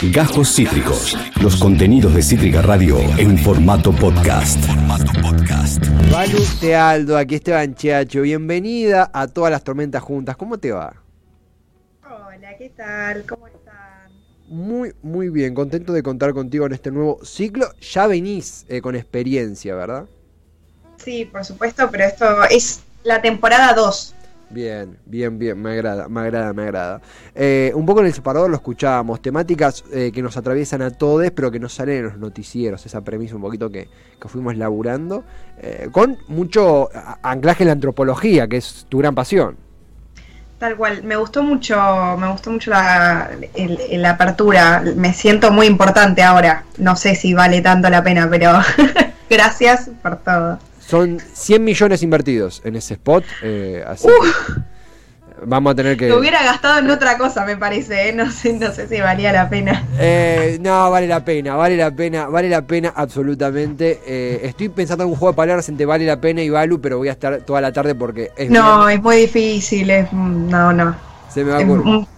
Gajos 0.00 0.54
Cítricos. 0.54 1.18
Los 1.42 1.56
contenidos 1.56 2.14
de 2.14 2.22
Cítrica 2.22 2.62
Radio 2.62 3.00
en 3.18 3.36
formato 3.36 3.90
podcast. 3.90 4.56
Valu 6.12 6.38
Tealdo, 6.60 7.18
aquí 7.18 7.34
Esteban 7.34 7.74
Cheacho. 7.74 8.22
Bienvenida 8.22 9.10
a 9.12 9.26
todas 9.26 9.50
las 9.50 9.64
tormentas 9.64 10.00
juntas. 10.00 10.36
¿Cómo 10.36 10.56
te 10.56 10.70
va? 10.70 10.94
Hola, 12.04 12.56
¿qué 12.56 12.68
tal? 12.70 13.26
¿Cómo 13.26 13.48
están? 13.48 14.12
Muy, 14.46 14.94
muy 15.02 15.30
bien. 15.30 15.52
Contento 15.52 15.92
de 15.92 16.04
contar 16.04 16.32
contigo 16.32 16.66
en 16.66 16.74
este 16.74 16.92
nuevo 16.92 17.18
ciclo. 17.24 17.68
Ya 17.80 18.06
venís 18.06 18.66
eh, 18.68 18.80
con 18.80 18.94
experiencia, 18.94 19.74
¿verdad? 19.74 20.06
Sí, 20.98 21.24
por 21.24 21.44
supuesto, 21.44 21.90
pero 21.90 22.04
esto 22.04 22.44
es 22.44 22.82
la 23.02 23.20
temporada 23.20 23.74
2. 23.74 24.14
Bien, 24.50 24.98
bien, 25.04 25.38
bien, 25.38 25.60
me 25.60 25.72
agrada, 25.72 26.08
me 26.08 26.20
agrada, 26.20 26.52
me 26.54 26.62
agrada. 26.62 27.00
Eh, 27.34 27.70
un 27.74 27.84
poco 27.84 28.00
en 28.00 28.06
el 28.06 28.14
separador 28.14 28.48
lo 28.48 28.56
escuchábamos, 28.56 29.20
temáticas 29.20 29.84
eh, 29.92 30.10
que 30.12 30.22
nos 30.22 30.38
atraviesan 30.38 30.80
a 30.80 30.90
todos, 30.90 31.30
pero 31.32 31.50
que 31.50 31.60
no 31.60 31.68
salen 31.68 31.98
en 31.98 32.04
los 32.04 32.18
noticieros, 32.18 32.84
esa 32.86 33.02
premisa 33.02 33.36
un 33.36 33.42
poquito 33.42 33.70
que, 33.70 33.88
que 34.18 34.28
fuimos 34.28 34.56
laburando, 34.56 35.24
eh, 35.58 35.88
con 35.92 36.16
mucho 36.28 36.88
anclaje 37.22 37.64
en 37.64 37.68
la 37.68 37.72
antropología, 37.74 38.48
que 38.48 38.56
es 38.56 38.86
tu 38.88 38.98
gran 38.98 39.14
pasión. 39.14 39.68
Tal 40.58 40.76
cual, 40.76 41.04
me 41.04 41.14
gustó 41.16 41.42
mucho, 41.42 41.76
me 42.18 42.32
gustó 42.32 42.50
mucho 42.50 42.70
la, 42.70 43.30
apertura, 44.06 44.82
me 44.96 45.12
siento 45.12 45.52
muy 45.52 45.66
importante 45.66 46.22
ahora, 46.22 46.64
no 46.78 46.96
sé 46.96 47.14
si 47.14 47.32
vale 47.34 47.60
tanto 47.60 47.88
la 47.90 48.02
pena, 48.02 48.28
pero 48.28 48.58
gracias 49.30 49.90
por 50.02 50.16
todo. 50.16 50.58
Son 50.88 51.20
100 51.20 51.62
millones 51.62 52.02
invertidos 52.02 52.62
en 52.64 52.74
ese 52.74 52.94
spot, 52.94 53.22
eh, 53.42 53.84
así 53.86 54.08
que 54.08 55.42
vamos 55.44 55.72
a 55.72 55.74
tener 55.74 55.98
que... 55.98 56.08
Lo 56.08 56.18
hubiera 56.18 56.42
gastado 56.42 56.78
en 56.78 56.88
otra 56.90 57.18
cosa, 57.18 57.44
me 57.44 57.58
parece, 57.58 58.08
¿eh? 58.08 58.12
no, 58.14 58.30
sé, 58.30 58.54
no 58.54 58.72
sé 58.72 58.88
si 58.88 58.98
valía 58.98 59.30
la 59.30 59.50
pena. 59.50 59.84
Eh, 59.98 60.56
no, 60.62 60.90
vale 60.90 61.06
la 61.06 61.22
pena, 61.22 61.56
vale 61.56 61.76
la 61.76 61.90
pena, 61.90 62.26
vale 62.28 62.48
la 62.48 62.62
pena 62.66 62.92
absolutamente. 62.96 64.00
Eh, 64.06 64.40
estoy 64.44 64.70
pensando 64.70 65.04
en 65.04 65.10
un 65.10 65.16
juego 65.16 65.32
de 65.32 65.36
palabras 65.36 65.68
entre 65.68 65.84
vale 65.84 66.06
la 66.06 66.18
pena 66.22 66.40
y 66.42 66.48
Valu, 66.48 66.80
pero 66.80 66.96
voy 66.96 67.08
a 67.08 67.12
estar 67.12 67.42
toda 67.42 67.60
la 67.60 67.70
tarde 67.70 67.94
porque 67.94 68.30
es 68.34 68.48
No, 68.48 68.86
bien. 68.86 68.98
es 68.98 69.02
muy 69.04 69.16
difícil, 69.16 69.90
es, 69.90 70.10
no, 70.10 70.72
no, 70.72 70.96
se 71.28 71.44
me 71.44 71.50
va 71.50 71.58
a 71.58 71.60
ocurrir. 71.64 71.84
un, 71.86 72.08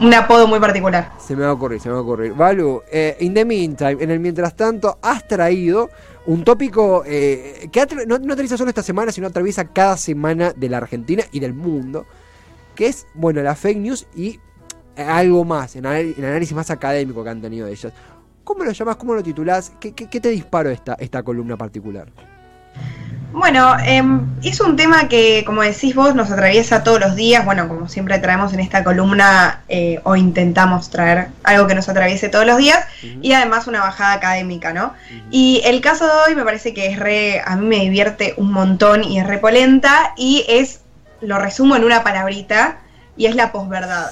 un 0.00 0.14
apodo 0.14 0.46
muy 0.46 0.60
particular. 0.60 1.12
Se 1.18 1.34
me 1.34 1.44
va 1.44 1.48
a 1.48 1.52
ocurrir, 1.54 1.80
se 1.80 1.88
me 1.88 1.94
va 1.94 2.00
a 2.00 2.02
ocurrir. 2.02 2.34
Valu, 2.34 2.82
eh, 2.92 3.16
in 3.20 3.32
the 3.32 3.46
meantime, 3.46 3.96
en 4.00 4.10
el 4.10 4.20
mientras 4.20 4.54
tanto, 4.54 4.98
has 5.00 5.26
traído 5.26 5.88
un 6.28 6.44
tópico 6.44 7.04
eh, 7.06 7.70
que 7.72 7.86
no, 8.06 8.16
atraviesa 8.16 8.58
solo 8.58 8.68
esta 8.68 8.82
semana, 8.82 9.10
sino 9.12 9.26
atraviesa 9.26 9.64
cada 9.64 9.96
semana 9.96 10.52
de 10.52 10.68
la 10.68 10.76
Argentina 10.76 11.24
y 11.32 11.40
del 11.40 11.54
mundo, 11.54 12.04
que 12.74 12.86
es, 12.86 13.06
bueno, 13.14 13.40
la 13.40 13.54
fake 13.54 13.78
news 13.78 14.06
y 14.14 14.38
eh, 14.94 15.02
algo 15.02 15.46
más, 15.46 15.74
en, 15.76 15.86
en 15.86 16.24
análisis 16.26 16.54
más 16.54 16.70
académico 16.70 17.24
que 17.24 17.30
han 17.30 17.40
tenido 17.40 17.66
ellas. 17.66 17.94
¿Cómo 18.44 18.62
lo 18.62 18.72
llamas? 18.72 18.96
¿Cómo 18.96 19.14
lo 19.14 19.22
titulás? 19.22 19.72
¿Qué, 19.80 19.94
qué, 19.94 20.10
qué 20.10 20.20
te 20.20 20.28
disparó 20.28 20.68
esta, 20.68 20.94
esta 21.00 21.22
columna 21.22 21.56
particular? 21.56 22.12
Bueno, 23.32 23.76
em, 23.84 24.26
es 24.42 24.60
un 24.60 24.76
tema 24.76 25.06
que, 25.08 25.44
como 25.44 25.62
decís 25.62 25.94
vos, 25.94 26.14
nos 26.14 26.30
atraviesa 26.30 26.82
todos 26.82 26.98
los 26.98 27.14
días. 27.14 27.44
Bueno, 27.44 27.68
como 27.68 27.88
siempre 27.88 28.18
traemos 28.18 28.54
en 28.54 28.60
esta 28.60 28.82
columna 28.82 29.62
eh, 29.68 30.00
o 30.04 30.16
intentamos 30.16 30.88
traer 30.88 31.28
algo 31.44 31.66
que 31.66 31.74
nos 31.74 31.88
atraviese 31.88 32.30
todos 32.30 32.46
los 32.46 32.56
días 32.56 32.86
y 33.20 33.32
además 33.32 33.66
una 33.66 33.80
bajada 33.80 34.14
académica, 34.14 34.72
¿no? 34.72 34.94
Y 35.30 35.60
el 35.64 35.80
caso 35.82 36.06
de 36.06 36.12
hoy 36.26 36.34
me 36.34 36.44
parece 36.44 36.72
que 36.72 36.86
es 36.86 36.98
re, 36.98 37.42
a 37.44 37.56
mí 37.56 37.66
me 37.66 37.76
divierte 37.76 38.34
un 38.38 38.50
montón 38.50 39.04
y 39.04 39.18
es 39.18 39.26
repolenta 39.26 40.14
y 40.16 40.46
es, 40.48 40.80
lo 41.20 41.38
resumo 41.38 41.76
en 41.76 41.84
una 41.84 42.02
palabrita 42.02 42.78
y 43.16 43.26
es 43.26 43.34
la 43.34 43.52
posverdad. 43.52 44.10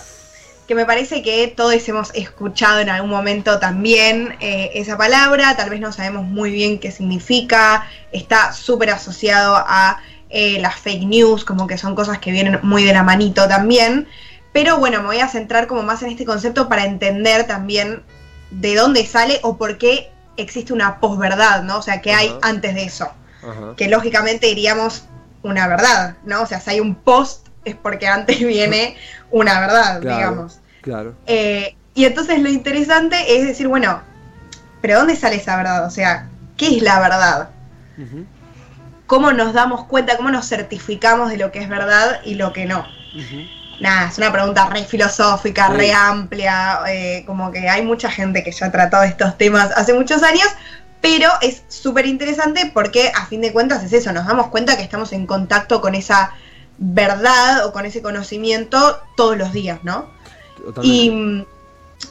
Que 0.66 0.74
me 0.74 0.84
parece 0.84 1.22
que 1.22 1.46
todos 1.46 1.88
hemos 1.88 2.12
escuchado 2.14 2.80
en 2.80 2.88
algún 2.88 3.10
momento 3.10 3.60
también 3.60 4.36
eh, 4.40 4.72
esa 4.74 4.98
palabra, 4.98 5.56
tal 5.56 5.70
vez 5.70 5.80
no 5.80 5.92
sabemos 5.92 6.24
muy 6.24 6.50
bien 6.50 6.80
qué 6.80 6.90
significa, 6.90 7.86
está 8.10 8.52
súper 8.52 8.90
asociado 8.90 9.56
a 9.56 10.00
eh, 10.28 10.58
las 10.60 10.74
fake 10.74 11.04
news, 11.04 11.44
como 11.44 11.68
que 11.68 11.78
son 11.78 11.94
cosas 11.94 12.18
que 12.18 12.32
vienen 12.32 12.58
muy 12.62 12.82
de 12.82 12.92
la 12.92 13.04
manito 13.04 13.46
también. 13.46 14.08
Pero 14.52 14.78
bueno, 14.78 15.00
me 15.00 15.06
voy 15.06 15.20
a 15.20 15.28
centrar 15.28 15.66
como 15.66 15.82
más 15.82 16.02
en 16.02 16.10
este 16.10 16.24
concepto 16.24 16.68
para 16.68 16.84
entender 16.84 17.46
también 17.46 18.02
de 18.50 18.74
dónde 18.74 19.06
sale 19.06 19.38
o 19.42 19.56
por 19.56 19.78
qué 19.78 20.10
existe 20.36 20.72
una 20.72 20.98
posverdad, 20.98 21.62
¿no? 21.62 21.78
O 21.78 21.82
sea, 21.82 22.00
qué 22.00 22.12
hay 22.12 22.34
antes 22.42 22.74
de 22.74 22.84
eso. 22.84 23.10
Que 23.76 23.86
lógicamente 23.86 24.48
diríamos 24.48 25.04
una 25.42 25.68
verdad, 25.68 26.16
¿no? 26.24 26.42
O 26.42 26.46
sea, 26.46 26.60
si 26.60 26.70
hay 26.70 26.80
un 26.80 26.96
post 26.96 27.46
es 27.66 27.74
porque 27.74 28.06
antes 28.06 28.38
viene 28.46 28.96
una 29.30 29.60
verdad, 29.60 30.00
Claro. 30.00 30.16
digamos. 30.16 30.60
Claro. 30.80 31.14
Eh, 31.26 31.76
y 31.94 32.04
entonces 32.04 32.40
lo 32.40 32.48
interesante 32.48 33.36
es 33.36 33.46
decir, 33.46 33.68
bueno, 33.68 34.00
pero 34.80 34.98
¿dónde 34.98 35.16
sale 35.16 35.36
esa 35.36 35.56
verdad? 35.56 35.84
O 35.86 35.90
sea, 35.90 36.28
¿qué 36.56 36.76
es 36.76 36.82
la 36.82 37.00
verdad? 37.00 37.48
¿Cómo 39.06 39.32
nos 39.32 39.52
damos 39.52 39.84
cuenta, 39.84 40.16
cómo 40.16 40.30
nos 40.30 40.48
certificamos 40.48 41.30
de 41.30 41.36
lo 41.38 41.52
que 41.52 41.60
es 41.60 41.68
verdad 41.68 42.20
y 42.24 42.34
lo 42.34 42.52
que 42.52 42.66
no? 42.66 42.80
ujú. 43.14 43.36
Nada, 43.78 44.08
es 44.08 44.16
una 44.16 44.32
pregunta 44.32 44.66
re 44.70 44.84
filosófica, 44.84 45.66
Sí. 45.68 45.72
re 45.76 45.92
amplia, 45.92 46.78
eh, 46.88 47.24
como 47.26 47.50
que 47.52 47.68
hay 47.68 47.82
mucha 47.84 48.10
gente 48.10 48.42
que 48.42 48.50
ya 48.50 48.66
ha 48.66 48.72
tratado 48.72 49.02
estos 49.04 49.36
temas 49.36 49.70
hace 49.76 49.92
muchos 49.92 50.22
años, 50.22 50.46
pero 51.02 51.28
es 51.42 51.62
súper 51.68 52.06
interesante 52.06 52.70
porque 52.72 53.12
a 53.14 53.26
fin 53.26 53.42
de 53.42 53.52
cuentas 53.52 53.84
es 53.84 53.92
eso, 53.92 54.12
nos 54.14 54.26
damos 54.26 54.46
cuenta 54.48 54.76
que 54.78 54.82
estamos 54.82 55.12
en 55.12 55.26
contacto 55.26 55.82
con 55.82 55.94
esa 55.94 56.32
verdad 56.78 57.66
o 57.66 57.72
con 57.72 57.86
ese 57.86 58.02
conocimiento 58.02 59.00
todos 59.16 59.36
los 59.36 59.52
días, 59.52 59.80
¿no? 59.82 60.10
Y, 60.82 61.44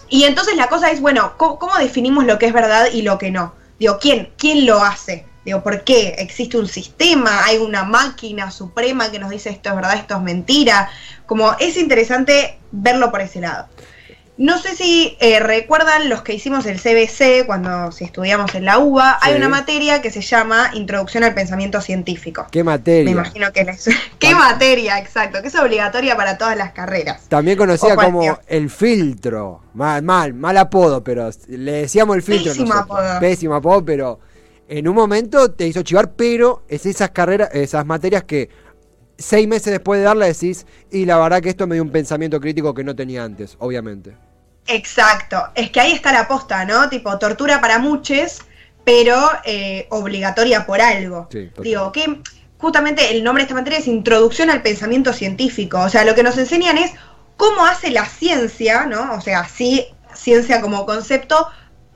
y 0.09 0.23
entonces 0.23 0.55
la 0.55 0.67
cosa 0.67 0.91
es, 0.91 1.01
bueno, 1.01 1.33
¿cómo, 1.37 1.59
cómo 1.59 1.75
definimos 1.77 2.25
lo 2.25 2.39
que 2.39 2.47
es 2.47 2.53
verdad 2.53 2.87
y 2.91 3.01
lo 3.01 3.17
que 3.17 3.31
no? 3.31 3.53
Digo, 3.79 3.97
¿quién, 3.99 4.31
¿quién 4.37 4.65
lo 4.65 4.81
hace? 4.81 5.25
Digo, 5.45 5.61
¿por 5.61 5.83
qué? 5.83 6.15
¿Existe 6.17 6.57
un 6.57 6.67
sistema? 6.67 7.45
¿Hay 7.45 7.57
una 7.57 7.83
máquina 7.83 8.49
suprema 8.49 9.11
que 9.11 9.19
nos 9.19 9.29
dice 9.29 9.51
esto 9.51 9.69
es 9.69 9.75
verdad, 9.75 9.95
esto 9.95 10.15
es 10.15 10.21
mentira? 10.21 10.89
Como 11.27 11.55
es 11.59 11.77
interesante 11.77 12.57
verlo 12.71 13.11
por 13.11 13.21
ese 13.21 13.41
lado. 13.41 13.67
No 14.38 14.59
sé 14.59 14.75
si 14.75 15.16
eh, 15.22 15.40
recuerdan 15.40 16.09
los 16.09 16.22
que 16.22 16.34
hicimos 16.34 16.66
el 16.66 16.78
CBC 16.78 17.46
cuando 17.46 17.94
si 17.94 18.03
estudiamos 18.03 18.53
en 18.53 18.66
la 18.66 18.79
UBA, 18.79 19.18
hay 19.22 19.35
una 19.35 19.47
materia 19.47 20.01
que 20.01 20.12
se 20.12 20.19
llama 20.19 20.72
Introducción 20.73 21.23
al 21.23 21.34
Pensamiento 21.34 21.79
Científico. 21.79 22.45
¿Qué 22.51 22.59
Me 22.59 22.72
materia? 22.72 23.12
imagino 23.12 23.53
que 23.53 23.63
les... 23.63 23.88
¿Qué 24.19 24.35
materia? 24.35 25.00
Exacto, 25.00 25.41
que 25.41 25.47
es 25.47 25.56
obligatoria 25.56 26.18
para 26.18 26.38
todas 26.38 26.57
las 26.57 26.74
carreras. 26.74 27.29
También 27.29 27.57
conocida 27.57 27.95
como 27.95 28.38
el 28.47 28.69
filtro. 28.69 29.62
Mal, 29.74 30.03
mal, 30.03 30.34
mal 30.34 30.57
apodo, 30.57 31.01
pero 31.01 31.29
le 31.47 31.72
decíamos 31.72 32.18
el 32.18 32.22
filtro. 32.22 32.51
Pésimo 32.51 32.74
nosotros. 32.74 33.00
apodo. 33.00 33.19
Pésimo 33.22 33.56
apodo, 33.56 33.85
pero 33.85 34.19
en 34.68 34.85
un 34.85 34.95
momento 34.95 35.51
te 35.51 35.66
hizo 35.66 35.81
chivar, 35.81 36.12
pero 36.12 36.63
es 36.68 36.85
esas 36.85 37.12
carreras, 37.12 37.51
esas 37.53 37.85
materias 37.85 38.24
que 38.24 38.50
seis 39.18 39.47
meses 39.47 39.72
después 39.72 40.00
de 40.00 40.06
darla 40.06 40.25
decís, 40.25 40.66
y 40.91 41.06
la 41.06 41.18
verdad 41.18 41.41
que 41.41 41.47
esto 41.50 41.68
me 41.68 41.75
dio 41.75 41.84
un 41.84 41.91
pensamiento 41.91 42.41
crítico 42.41 42.74
que 42.74 42.84
no 42.84 42.95
tenía 42.95 43.24
antes, 43.24 43.56
obviamente. 43.59 44.25
Exacto, 44.67 45.49
es 45.55 45.69
que 45.69 45.79
ahí 45.79 45.91
está 45.91 46.11
la 46.11 46.27
posta, 46.27 46.65
¿no? 46.65 46.89
Tipo, 46.89 47.17
tortura 47.19 47.61
para 47.61 47.79
muchos, 47.79 48.39
pero 48.83 49.29
eh, 49.43 49.87
obligatoria 49.89 50.65
por 50.65 50.81
algo. 50.81 51.27
Sí. 51.31 51.49
Digo, 51.61 51.91
que 51.91 52.21
justamente 52.57 53.11
el 53.11 53.23
nombre 53.23 53.43
de 53.43 53.45
esta 53.45 53.55
materia 53.55 53.79
es 53.79 53.87
Introducción 53.87 54.49
al 54.49 54.61
Pensamiento 54.63 55.13
Científico. 55.13 55.79
O 55.81 55.89
sea, 55.89 56.03
lo 56.03 56.15
que 56.15 56.23
nos 56.23 56.37
enseñan 56.37 56.77
es 56.77 56.91
cómo 57.37 57.65
hace 57.65 57.91
la 57.91 58.05
ciencia, 58.05 58.85
¿no? 58.85 59.13
O 59.13 59.21
sea, 59.21 59.47
sí, 59.47 59.85
ciencia 60.15 60.61
como 60.61 60.85
concepto, 60.85 61.47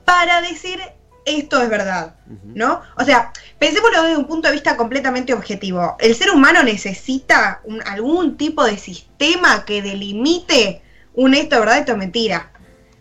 para 0.04 0.40
decir 0.42 0.80
esto 1.24 1.62
es 1.62 1.68
verdad, 1.68 2.14
¿no? 2.54 2.80
O 2.96 3.04
sea, 3.04 3.32
pensémoslo 3.58 4.02
desde 4.02 4.16
un 4.16 4.26
punto 4.26 4.48
de 4.48 4.54
vista 4.54 4.76
completamente 4.76 5.32
objetivo. 5.34 5.96
El 6.00 6.14
ser 6.14 6.30
humano 6.30 6.62
necesita 6.62 7.60
un- 7.64 7.82
algún 7.86 8.36
tipo 8.36 8.64
de 8.64 8.78
sistema 8.78 9.64
que 9.64 9.82
delimite 9.82 10.82
un 11.14 11.34
esto 11.34 11.56
es 11.56 11.60
verdad, 11.60 11.78
esto 11.78 11.92
es 11.92 11.98
mentira. 11.98 12.49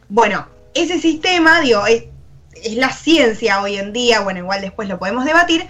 Bueno, 0.10 0.48
ese 0.74 1.00
sistema, 1.00 1.62
digo, 1.62 1.86
es, 1.86 2.06
es 2.64 2.76
la 2.76 2.92
ciencia 2.92 3.62
hoy 3.62 3.78
en 3.78 3.94
día, 3.94 4.22
bueno, 4.22 4.40
igual 4.40 4.62
después 4.62 4.90
lo 4.90 5.00
podemos 5.00 5.24
debatir, 5.24 5.68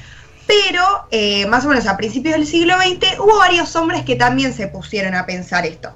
pero 0.48 0.84
eh, 1.12 1.46
más 1.46 1.66
o 1.66 1.69
menos 1.69 1.86
a 1.86 1.96
principios 1.96 2.36
del 2.36 2.48
siglo 2.48 2.74
XX 2.78 3.19
hubo 3.19 3.38
varios 3.38 3.75
hombres 3.75 4.04
que 4.04 4.16
también 4.16 4.54
se 4.54 4.68
pusieron 4.68 5.14
a 5.14 5.25
pensar 5.25 5.66
esto. 5.66 5.94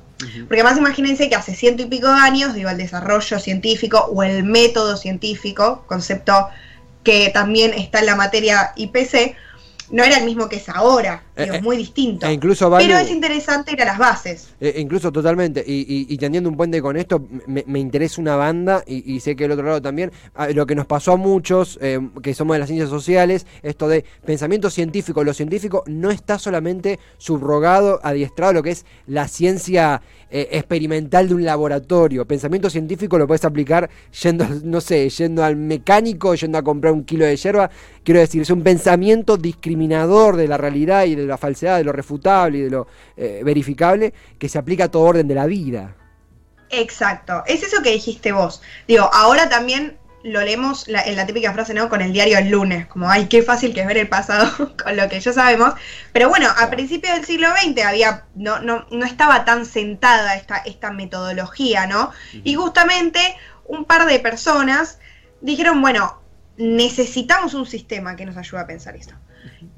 Porque 0.47 0.63
más 0.63 0.77
imagínense 0.77 1.27
que 1.27 1.35
hace 1.35 1.53
ciento 1.53 1.83
y 1.83 1.87
pico 1.87 2.07
de 2.07 2.13
años, 2.13 2.53
digo, 2.53 2.69
el 2.69 2.77
desarrollo 2.77 3.39
científico 3.39 4.09
o 4.13 4.23
el 4.23 4.43
método 4.43 4.95
científico, 4.95 5.83
concepto 5.87 6.49
que 7.03 7.29
también 7.33 7.73
está 7.73 7.99
en 7.99 8.05
la 8.05 8.15
materia 8.15 8.71
IPC, 8.75 9.35
no 9.89 10.03
era 10.03 10.17
el 10.17 10.25
mismo 10.25 10.47
que 10.49 10.57
es 10.57 10.69
ahora. 10.69 11.23
Digo, 11.35 11.53
Eh, 11.53 11.57
es 11.57 11.63
muy 11.63 11.77
distinto. 11.77 12.25
e 12.27 12.33
incluso, 12.33 12.69
Pero 12.77 12.97
es 12.97 13.09
interesante 13.09 13.71
ir 13.73 13.81
a 13.81 13.85
las 13.85 13.97
bases. 13.97 14.49
Eh, 14.59 14.75
incluso 14.77 15.11
totalmente, 15.11 15.63
y, 15.65 15.81
y, 15.81 16.13
y 16.13 16.17
tendiendo 16.17 16.49
un 16.49 16.55
puente 16.57 16.81
con 16.81 16.95
esto, 16.95 17.25
me, 17.47 17.63
me 17.67 17.79
interesa 17.79 18.21
una 18.21 18.35
banda, 18.35 18.83
y, 18.85 19.13
y 19.13 19.19
sé 19.19 19.35
que 19.35 19.45
el 19.45 19.51
otro 19.51 19.65
lado 19.65 19.81
también, 19.81 20.11
ah, 20.35 20.49
lo 20.49 20.65
que 20.65 20.75
nos 20.75 20.85
pasó 20.85 21.13
a 21.13 21.17
muchos, 21.17 21.79
eh, 21.81 21.99
que 22.21 22.33
somos 22.33 22.55
de 22.55 22.59
las 22.59 22.67
ciencias 22.67 22.89
sociales, 22.89 23.47
esto 23.63 23.87
de 23.87 24.05
pensamiento 24.25 24.69
científico, 24.69 25.23
lo 25.23 25.33
científico 25.33 25.83
no 25.87 26.11
está 26.11 26.37
solamente 26.37 26.99
subrogado, 27.17 27.99
adiestrado 28.03 28.51
a 28.51 28.53
lo 28.53 28.63
que 28.63 28.71
es 28.71 28.85
la 29.07 29.27
ciencia 29.27 30.01
eh, 30.29 30.49
experimental 30.51 31.27
de 31.27 31.35
un 31.35 31.45
laboratorio, 31.45 32.25
pensamiento 32.25 32.69
científico 32.69 33.17
lo 33.17 33.27
puedes 33.27 33.45
aplicar 33.45 33.89
yendo, 34.21 34.45
no 34.63 34.81
sé, 34.81 35.09
yendo 35.09 35.43
al 35.43 35.55
mecánico, 35.55 36.35
yendo 36.35 36.57
a 36.57 36.63
comprar 36.63 36.93
un 36.93 37.03
kilo 37.03 37.25
de 37.25 37.35
hierba, 37.35 37.69
quiero 38.03 38.19
decir, 38.19 38.41
es 38.41 38.49
un 38.49 38.61
pensamiento 38.63 39.37
discriminador 39.37 40.35
de 40.35 40.47
la 40.47 40.57
realidad 40.57 41.05
y 41.05 41.15
de 41.15 41.22
la 41.27 41.37
falsedad, 41.37 41.77
de 41.77 41.83
lo 41.83 41.91
refutable 41.91 42.57
y 42.59 42.61
de 42.61 42.69
lo 42.69 42.87
eh, 43.17 43.41
verificable, 43.43 44.13
que 44.39 44.49
se 44.49 44.57
aplica 44.57 44.85
a 44.85 44.91
todo 44.91 45.03
orden 45.03 45.27
de 45.27 45.35
la 45.35 45.45
vida. 45.45 45.95
Exacto, 46.69 47.43
es 47.45 47.63
eso 47.63 47.81
que 47.83 47.91
dijiste 47.91 48.31
vos. 48.31 48.61
Digo, 48.87 49.09
ahora 49.13 49.47
también 49.49 49.97
lo 50.23 50.41
leemos 50.41 50.87
la- 50.87 51.01
en 51.03 51.17
la 51.17 51.25
típica 51.25 51.51
frase, 51.53 51.73
¿no? 51.73 51.89
Con 51.89 52.01
el 52.01 52.13
diario 52.13 52.37
el 52.37 52.49
lunes, 52.49 52.87
como, 52.87 53.09
ay, 53.09 53.27
qué 53.27 53.43
fácil 53.43 53.73
que 53.73 53.81
es 53.81 53.87
ver 53.87 53.97
el 53.97 54.07
pasado 54.07 54.73
con 54.83 54.95
lo 54.95 55.07
que 55.09 55.19
ya 55.19 55.33
sabemos. 55.33 55.73
Pero 56.13 56.29
bueno, 56.29 56.47
a 56.57 56.69
principios 56.69 57.13
del 57.15 57.25
siglo 57.25 57.49
XX 57.49 57.83
había, 57.85 58.23
no, 58.35 58.59
no, 58.61 58.85
no 58.89 59.05
estaba 59.05 59.43
tan 59.45 59.65
sentada 59.65 60.35
esta, 60.35 60.57
esta 60.59 60.91
metodología, 60.91 61.87
¿no? 61.87 62.11
Y 62.43 62.55
justamente 62.55 63.19
un 63.65 63.83
par 63.85 64.05
de 64.07 64.19
personas 64.19 64.97
dijeron, 65.41 65.81
bueno, 65.81 66.21
necesitamos 66.57 67.53
un 67.53 67.65
sistema 67.65 68.15
que 68.15 68.25
nos 68.25 68.37
ayude 68.37 68.61
a 68.61 68.67
pensar 68.67 68.95
esto. 68.95 69.13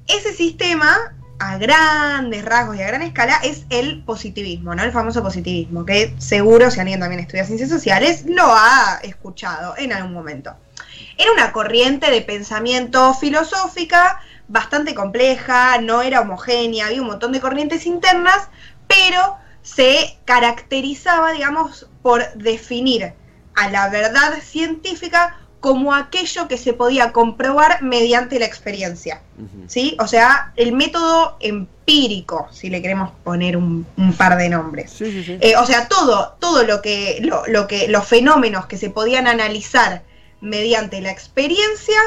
Ese 0.07 0.31
sistema, 0.33 1.14
a 1.39 1.57
grandes 1.57 2.45
rasgos 2.45 2.77
y 2.77 2.81
a 2.81 2.87
gran 2.87 3.01
escala, 3.01 3.39
es 3.43 3.65
el 3.69 4.03
positivismo, 4.03 4.75
¿no? 4.75 4.83
El 4.83 4.91
famoso 4.91 5.21
positivismo, 5.21 5.85
que 5.85 6.15
seguro 6.17 6.71
si 6.71 6.79
alguien 6.79 6.99
también 6.99 7.21
estudia 7.21 7.45
ciencias 7.45 7.69
sociales 7.69 8.25
lo 8.27 8.45
ha 8.45 8.99
escuchado 9.03 9.75
en 9.77 9.93
algún 9.93 10.13
momento. 10.13 10.55
Era 11.17 11.31
una 11.31 11.51
corriente 11.51 12.11
de 12.11 12.21
pensamiento 12.21 13.13
filosófica 13.13 14.19
bastante 14.47 14.93
compleja, 14.93 15.79
no 15.81 16.01
era 16.01 16.21
homogénea, 16.21 16.87
había 16.87 17.01
un 17.01 17.07
montón 17.07 17.31
de 17.31 17.41
corrientes 17.41 17.85
internas, 17.85 18.49
pero 18.87 19.37
se 19.61 20.17
caracterizaba, 20.25 21.31
digamos, 21.31 21.87
por 22.01 22.31
definir 22.33 23.13
a 23.55 23.69
la 23.69 23.89
verdad 23.89 24.35
científica 24.41 25.39
como 25.65 25.95
aquello 25.95 26.47
que 26.47 26.59
se 26.59 26.73
podía 26.73 27.11
comprobar 27.11 27.81
mediante 27.81 28.37
la 28.37 28.45
experiencia. 28.45 29.23
¿Sí? 29.65 29.97
O 29.99 30.05
sea, 30.05 30.53
el 30.57 30.73
método 30.73 31.37
empírico, 31.39 32.47
si 32.51 32.69
le 32.69 32.83
queremos 32.83 33.09
poner 33.23 33.57
un, 33.57 33.83
un 33.97 34.13
par 34.13 34.37
de 34.37 34.47
nombres. 34.47 34.91
Sí, 34.91 35.11
sí, 35.11 35.23
sí. 35.23 35.37
Eh, 35.41 35.55
o 35.57 35.65
sea, 35.65 35.87
todo, 35.87 36.37
todo 36.39 36.61
lo 36.61 36.83
que, 36.83 37.17
lo, 37.23 37.47
lo 37.47 37.65
que, 37.65 37.87
los 37.87 38.05
fenómenos 38.05 38.67
que 38.67 38.77
se 38.77 38.91
podían 38.91 39.25
analizar 39.25 40.03
mediante 40.39 41.01
la 41.01 41.09
experiencia, 41.09 41.97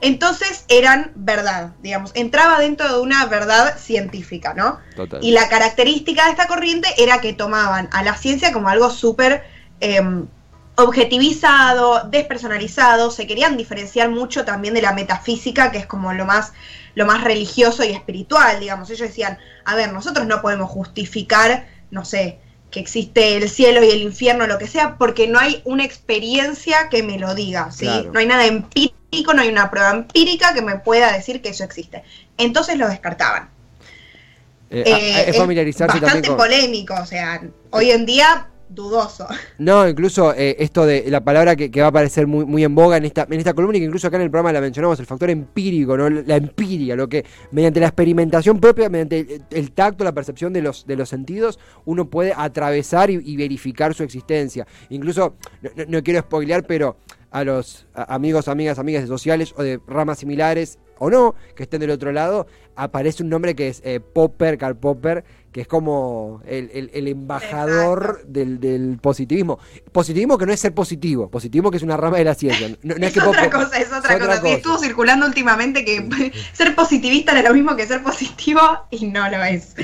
entonces 0.00 0.64
eran 0.66 1.12
verdad, 1.14 1.70
digamos, 1.84 2.10
entraba 2.14 2.58
dentro 2.58 2.92
de 2.92 3.00
una 3.00 3.26
verdad 3.26 3.78
científica, 3.78 4.54
¿no? 4.54 4.80
Total. 4.96 5.22
Y 5.22 5.30
la 5.30 5.48
característica 5.48 6.24
de 6.24 6.32
esta 6.32 6.48
corriente 6.48 6.88
era 6.98 7.20
que 7.20 7.32
tomaban 7.32 7.88
a 7.92 8.02
la 8.02 8.16
ciencia 8.16 8.52
como 8.52 8.68
algo 8.70 8.90
súper 8.90 9.44
em, 9.78 10.26
objetivizado, 10.76 12.04
despersonalizado, 12.08 13.10
se 13.10 13.26
querían 13.26 13.56
diferenciar 13.56 14.10
mucho 14.10 14.44
también 14.44 14.74
de 14.74 14.82
la 14.82 14.92
metafísica, 14.92 15.70
que 15.70 15.78
es 15.78 15.86
como 15.86 16.12
lo 16.12 16.24
más, 16.24 16.52
lo 16.94 17.06
más 17.06 17.22
religioso 17.22 17.84
y 17.84 17.90
espiritual, 17.90 18.60
digamos. 18.60 18.90
Ellos 18.90 19.08
decían, 19.08 19.38
a 19.64 19.74
ver, 19.74 19.92
nosotros 19.92 20.26
no 20.26 20.40
podemos 20.42 20.70
justificar, 20.70 21.66
no 21.90 22.04
sé, 22.04 22.38
que 22.70 22.80
existe 22.80 23.36
el 23.36 23.48
cielo 23.48 23.84
y 23.84 23.90
el 23.90 24.02
infierno, 24.02 24.46
lo 24.48 24.58
que 24.58 24.66
sea, 24.66 24.96
porque 24.98 25.28
no 25.28 25.38
hay 25.38 25.62
una 25.64 25.84
experiencia 25.84 26.88
que 26.88 27.02
me 27.04 27.18
lo 27.18 27.34
diga, 27.34 27.70
¿sí? 27.70 27.84
Claro. 27.84 28.10
No 28.12 28.18
hay 28.18 28.26
nada 28.26 28.46
empírico, 28.46 29.32
no 29.32 29.42
hay 29.42 29.48
una 29.48 29.70
prueba 29.70 29.90
empírica 29.90 30.54
que 30.54 30.62
me 30.62 30.76
pueda 30.80 31.12
decir 31.12 31.40
que 31.40 31.50
eso 31.50 31.62
existe. 31.62 32.02
Entonces 32.36 32.76
lo 32.76 32.88
descartaban. 32.88 33.48
Eh, 34.70 34.82
Eh, 34.86 35.14
a- 35.14 35.22
es 35.22 35.36
familiarizarse 35.36 36.00
bastante 36.00 36.26
también 36.28 36.36
con... 36.36 36.36
polémico, 36.36 36.94
o 37.00 37.06
sea, 37.06 37.40
hoy 37.70 37.92
en 37.92 38.06
día 38.06 38.48
dudoso. 38.74 39.26
No, 39.58 39.88
incluso 39.88 40.34
eh, 40.34 40.56
esto 40.58 40.86
de 40.86 41.04
la 41.10 41.22
palabra 41.22 41.56
que, 41.56 41.70
va 41.80 41.86
a 41.86 41.88
aparecer 41.88 42.26
muy, 42.26 42.44
muy 42.44 42.64
en 42.64 42.74
boga 42.74 42.96
en 42.96 43.04
esta, 43.04 43.26
en 43.28 43.38
esta 43.38 43.54
columna 43.54 43.76
y 43.76 43.80
que 43.80 43.86
incluso 43.86 44.08
acá 44.08 44.16
en 44.16 44.22
el 44.22 44.30
programa 44.30 44.52
la 44.52 44.60
mencionamos, 44.60 44.98
el 45.00 45.06
factor 45.06 45.30
empírico, 45.30 45.96
¿no? 45.96 46.10
La 46.10 46.36
empiria, 46.36 46.96
lo 46.96 47.08
que 47.08 47.24
mediante 47.50 47.80
la 47.80 47.86
experimentación 47.86 48.60
propia, 48.60 48.88
mediante 48.88 49.42
el, 49.50 49.72
tacto, 49.72 50.04
la 50.04 50.12
percepción 50.12 50.52
de 50.52 50.62
los, 50.62 50.86
de 50.86 50.96
los 50.96 51.08
sentidos, 51.08 51.58
uno 51.84 52.08
puede 52.10 52.32
atravesar 52.36 53.10
y, 53.10 53.36
verificar 53.36 53.94
su 53.94 54.02
existencia. 54.04 54.66
Incluso, 54.90 55.34
no, 55.88 56.02
quiero 56.02 56.20
spoilear, 56.20 56.64
pero 56.66 56.96
a 57.30 57.44
los 57.44 57.86
amigos, 57.94 58.48
amigas, 58.48 58.78
amigas 58.78 59.02
de 59.02 59.08
sociales 59.08 59.54
o 59.56 59.62
de 59.62 59.80
ramas 59.86 60.18
similares 60.18 60.78
o 60.98 61.10
no, 61.10 61.34
que 61.56 61.64
estén 61.64 61.80
del 61.80 61.90
otro 61.90 62.12
lado, 62.12 62.46
aparece 62.76 63.22
un 63.22 63.28
nombre 63.28 63.54
que 63.54 63.68
es 63.68 63.80
eh, 63.84 64.00
Popper, 64.00 64.58
Karl 64.58 64.76
Popper, 64.76 65.24
que 65.52 65.60
es 65.60 65.68
como 65.68 66.40
el, 66.46 66.68
el- 66.74 66.90
el 66.92 67.06
embajador 67.06 68.24
del, 68.26 68.58
del 68.58 68.98
positivismo. 69.00 69.60
Positivismo 69.92 70.36
que 70.36 70.46
no 70.46 70.52
es 70.52 70.58
ser 70.58 70.74
positivo, 70.74 71.28
positivismo 71.30 71.70
que 71.70 71.76
es 71.76 71.82
una 71.84 71.96
rama 71.96 72.16
de 72.18 72.24
la 72.24 72.34
ciencia. 72.34 72.68
No, 72.82 72.96
no 72.96 73.06
es, 73.06 73.12
que 73.12 73.20
otra 73.20 73.44
Popper- 73.44 73.50
cosa, 73.64 73.78
es 73.78 73.92
otra 73.92 74.14
es 74.16 74.20
cosa. 74.40 74.48
Estuvo 74.48 74.78
circulando 74.78 75.26
últimamente 75.26 75.84
que 75.84 76.32
ser 76.52 76.74
positivista 76.74 77.38
era 77.38 77.48
lo 77.48 77.54
mismo 77.54 77.76
que 77.76 77.86
ser 77.86 78.02
positivo 78.02 78.60
y 78.90 79.06
no 79.06 79.28
lo 79.30 79.44
es. 79.44 79.76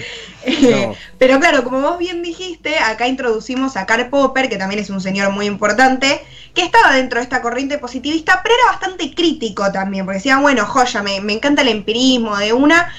Eh, 0.44 0.86
No. 0.88 0.94
Pero 1.18 1.38
claro, 1.38 1.62
como 1.62 1.80
vos 1.82 1.98
bien 1.98 2.22
dijiste, 2.22 2.76
acá 2.78 3.06
introducimos 3.06 3.76
a 3.76 3.86
Karl 3.86 4.08
Popper, 4.10 4.48
que 4.48 4.56
también 4.56 4.80
es 4.80 4.90
un 4.90 5.00
señor 5.00 5.30
muy 5.30 5.46
importante, 5.46 6.20
que 6.54 6.62
estaba 6.62 6.94
dentro 6.96 7.18
de 7.20 7.22
esta 7.24 7.40
corriente 7.42 7.78
positivista, 7.78 8.40
pero 8.42 8.56
era 8.56 8.72
bastante 8.72 9.14
crítico 9.14 9.70
también, 9.70 10.04
porque 10.04 10.16
decía, 10.18 10.38
bueno, 10.40 10.64
joya, 10.66 11.00
me, 11.02 11.20
me 11.20 11.35
encanta 11.35 11.62
el 11.62 11.69
empirismo 11.69 12.37
de 12.37 12.52
una, 12.52 12.93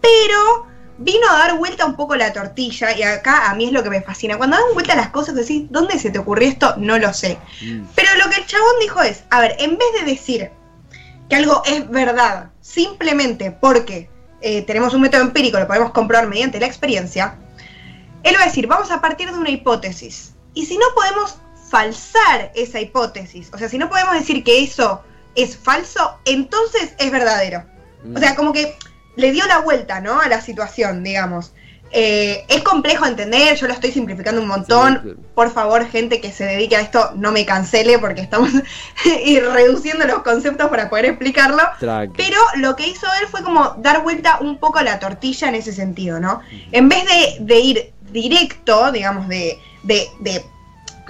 pero 0.00 0.66
vino 0.98 1.28
a 1.28 1.38
dar 1.38 1.58
vuelta 1.58 1.86
un 1.86 1.96
poco 1.96 2.16
la 2.16 2.32
tortilla, 2.32 2.96
y 2.96 3.02
acá 3.02 3.50
a 3.50 3.54
mí 3.54 3.66
es 3.66 3.72
lo 3.72 3.82
que 3.82 3.90
me 3.90 4.02
fascina. 4.02 4.38
Cuando 4.38 4.56
dan 4.56 4.74
vuelta 4.74 4.94
las 4.94 5.08
cosas, 5.08 5.34
decís, 5.34 5.64
¿dónde 5.70 5.98
se 5.98 6.10
te 6.10 6.18
ocurrió 6.18 6.48
esto? 6.48 6.74
No 6.76 6.98
lo 6.98 7.12
sé. 7.12 7.38
Mm. 7.62 7.84
Pero 7.94 8.08
lo 8.22 8.30
que 8.30 8.40
el 8.40 8.46
chabón 8.46 8.74
dijo 8.80 9.02
es, 9.02 9.24
a 9.30 9.40
ver, 9.40 9.56
en 9.58 9.78
vez 9.78 9.88
de 10.00 10.10
decir 10.10 10.50
que 11.28 11.36
algo 11.36 11.62
es 11.64 11.88
verdad 11.88 12.50
simplemente 12.60 13.50
porque 13.50 14.08
eh, 14.40 14.62
tenemos 14.62 14.94
un 14.94 15.02
método 15.02 15.22
empírico, 15.22 15.58
lo 15.58 15.66
podemos 15.66 15.92
comprobar 15.92 16.28
mediante 16.28 16.60
la 16.60 16.66
experiencia, 16.66 17.36
él 18.22 18.34
va 18.36 18.42
a 18.42 18.46
decir, 18.46 18.66
vamos 18.66 18.90
a 18.90 19.00
partir 19.00 19.30
de 19.30 19.38
una 19.38 19.50
hipótesis. 19.50 20.34
Y 20.54 20.66
si 20.66 20.76
no 20.76 20.86
podemos 20.94 21.36
falsar 21.70 22.52
esa 22.54 22.80
hipótesis, 22.80 23.50
o 23.52 23.58
sea, 23.58 23.68
si 23.68 23.78
no 23.78 23.88
podemos 23.88 24.14
decir 24.14 24.44
que 24.44 24.62
eso 24.62 25.02
es 25.34 25.56
falso, 25.56 26.18
entonces 26.24 26.94
es 26.98 27.10
verdadero. 27.10 27.64
O 28.14 28.18
sea, 28.18 28.34
como 28.34 28.52
que 28.52 28.76
le 29.16 29.32
dio 29.32 29.46
la 29.46 29.60
vuelta, 29.60 30.00
¿no? 30.00 30.20
A 30.20 30.28
la 30.28 30.40
situación, 30.40 31.04
digamos. 31.04 31.52
Eh, 31.94 32.46
es 32.48 32.62
complejo 32.62 33.04
entender, 33.04 33.54
yo 33.54 33.66
lo 33.66 33.74
estoy 33.74 33.92
simplificando 33.92 34.40
un 34.40 34.48
montón. 34.48 34.94
Sí, 34.94 35.00
claro. 35.02 35.18
Por 35.34 35.52
favor, 35.52 35.86
gente 35.86 36.20
que 36.20 36.32
se 36.32 36.44
dedique 36.44 36.74
a 36.74 36.80
esto, 36.80 37.12
no 37.16 37.32
me 37.32 37.44
cancele 37.44 37.98
porque 37.98 38.22
estamos 38.22 38.50
y 39.24 39.38
reduciendo 39.38 40.06
los 40.06 40.22
conceptos 40.22 40.70
para 40.70 40.88
poder 40.88 41.04
explicarlo. 41.04 41.62
Pero 42.16 42.38
lo 42.56 42.76
que 42.76 42.88
hizo 42.88 43.06
él 43.20 43.28
fue 43.28 43.42
como 43.42 43.74
dar 43.78 44.02
vuelta 44.02 44.38
un 44.40 44.58
poco 44.58 44.78
a 44.78 44.82
la 44.82 44.98
tortilla 44.98 45.48
en 45.48 45.54
ese 45.54 45.72
sentido, 45.72 46.18
¿no? 46.18 46.40
En 46.72 46.88
vez 46.88 47.04
de, 47.04 47.44
de 47.44 47.60
ir 47.60 47.92
directo, 48.10 48.90
digamos, 48.90 49.28
de, 49.28 49.58
de, 49.82 50.08
de 50.20 50.42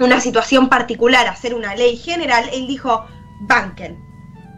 una 0.01 0.21
situación 0.21 0.69
particular 0.69 1.29
a 1.29 1.31
hacer 1.31 1.55
una 1.55 1.77
ley 1.77 1.97
general, 1.97 2.49
él 2.53 2.67
dijo, 2.67 3.07
banquen. 3.43 4.12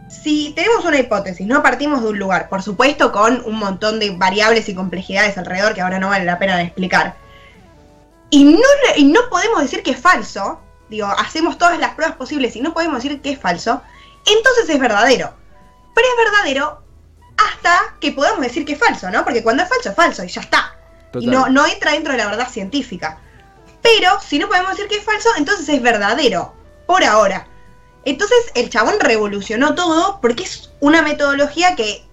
Si 0.09 0.53
tenemos 0.55 0.85
una 0.85 0.99
hipótesis, 0.99 1.45
no 1.47 1.63
partimos 1.63 2.01
de 2.03 2.09
un 2.09 2.19
lugar, 2.19 2.47
por 2.49 2.61
supuesto 2.61 3.11
con 3.11 3.41
un 3.45 3.55
montón 3.57 3.99
de 3.99 4.11
variables 4.11 4.69
y 4.69 4.75
complejidades 4.75 5.37
alrededor 5.37 5.73
que 5.73 5.81
ahora 5.81 5.99
no 5.99 6.09
vale 6.09 6.25
la 6.25 6.37
pena 6.39 6.57
de 6.57 6.63
explicar, 6.63 7.15
y 8.29 8.43
no, 8.43 8.59
le- 8.87 8.99
y 8.99 9.05
no 9.05 9.21
podemos 9.29 9.61
decir 9.61 9.81
que 9.83 9.91
es 9.91 9.99
falso, 9.99 10.59
digo, 10.89 11.07
hacemos 11.07 11.57
todas 11.57 11.79
las 11.79 11.95
pruebas 11.95 12.17
posibles 12.17 12.55
y 12.55 12.61
no 12.61 12.73
podemos 12.73 13.01
decir 13.03 13.21
que 13.21 13.31
es 13.31 13.39
falso, 13.39 13.81
entonces 14.25 14.69
es 14.69 14.79
verdadero. 14.79 15.33
Pero 15.95 16.07
es 16.07 16.31
verdadero 16.31 16.81
hasta 17.37 17.95
que 17.99 18.11
podamos 18.11 18.41
decir 18.41 18.65
que 18.65 18.73
es 18.73 18.79
falso, 18.79 19.09
¿no? 19.09 19.23
Porque 19.23 19.41
cuando 19.43 19.63
es 19.63 19.69
falso 19.69 19.89
es 19.89 19.95
falso 19.95 20.23
y 20.23 20.27
ya 20.27 20.41
está. 20.41 20.75
Y 21.21 21.27
no, 21.27 21.47
no 21.49 21.65
entra 21.65 21.91
dentro 21.93 22.11
de 22.11 22.17
la 22.17 22.25
verdad 22.27 22.49
científica. 22.49 23.19
Pero 23.81 24.19
si 24.19 24.37
no 24.39 24.47
podemos 24.47 24.71
decir 24.71 24.87
que 24.87 24.97
es 24.97 25.03
falso, 25.03 25.29
entonces 25.37 25.69
es 25.69 25.81
verdadero. 25.81 26.53
Por 26.85 27.03
ahora. 27.03 27.47
Entonces 28.05 28.37
el 28.55 28.69
chabón 28.69 28.95
revolucionó 28.99 29.75
todo 29.75 30.19
porque 30.21 30.43
es 30.43 30.69
una 30.79 31.01
metodología 31.01 31.75
que 31.75 32.03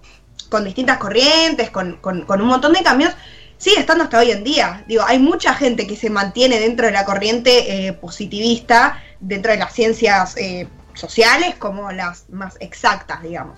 con 0.49 0.63
distintas 0.65 0.97
corrientes, 0.97 1.69
con, 1.69 1.97
con- 1.97 2.23
con 2.25 2.41
un 2.41 2.47
montón 2.47 2.73
de 2.73 2.83
cambios, 2.83 3.13
sigue 3.57 3.79
estando 3.79 4.03
hasta 4.03 4.19
hoy 4.19 4.31
en 4.31 4.43
día. 4.43 4.83
Digo, 4.87 5.03
hay 5.07 5.19
mucha 5.19 5.53
gente 5.53 5.87
que 5.87 5.95
se 5.95 6.09
mantiene 6.09 6.59
dentro 6.59 6.85
de 6.85 6.91
la 6.91 7.05
corriente 7.05 7.87
eh, 7.87 7.93
positivista, 7.93 9.01
dentro 9.19 9.51
de 9.51 9.57
las 9.57 9.73
ciencias 9.73 10.35
eh, 10.37 10.67
sociales 10.95 11.55
como 11.57 11.91
las 11.91 12.29
más 12.29 12.55
exactas, 12.59 13.23
digamos. 13.23 13.57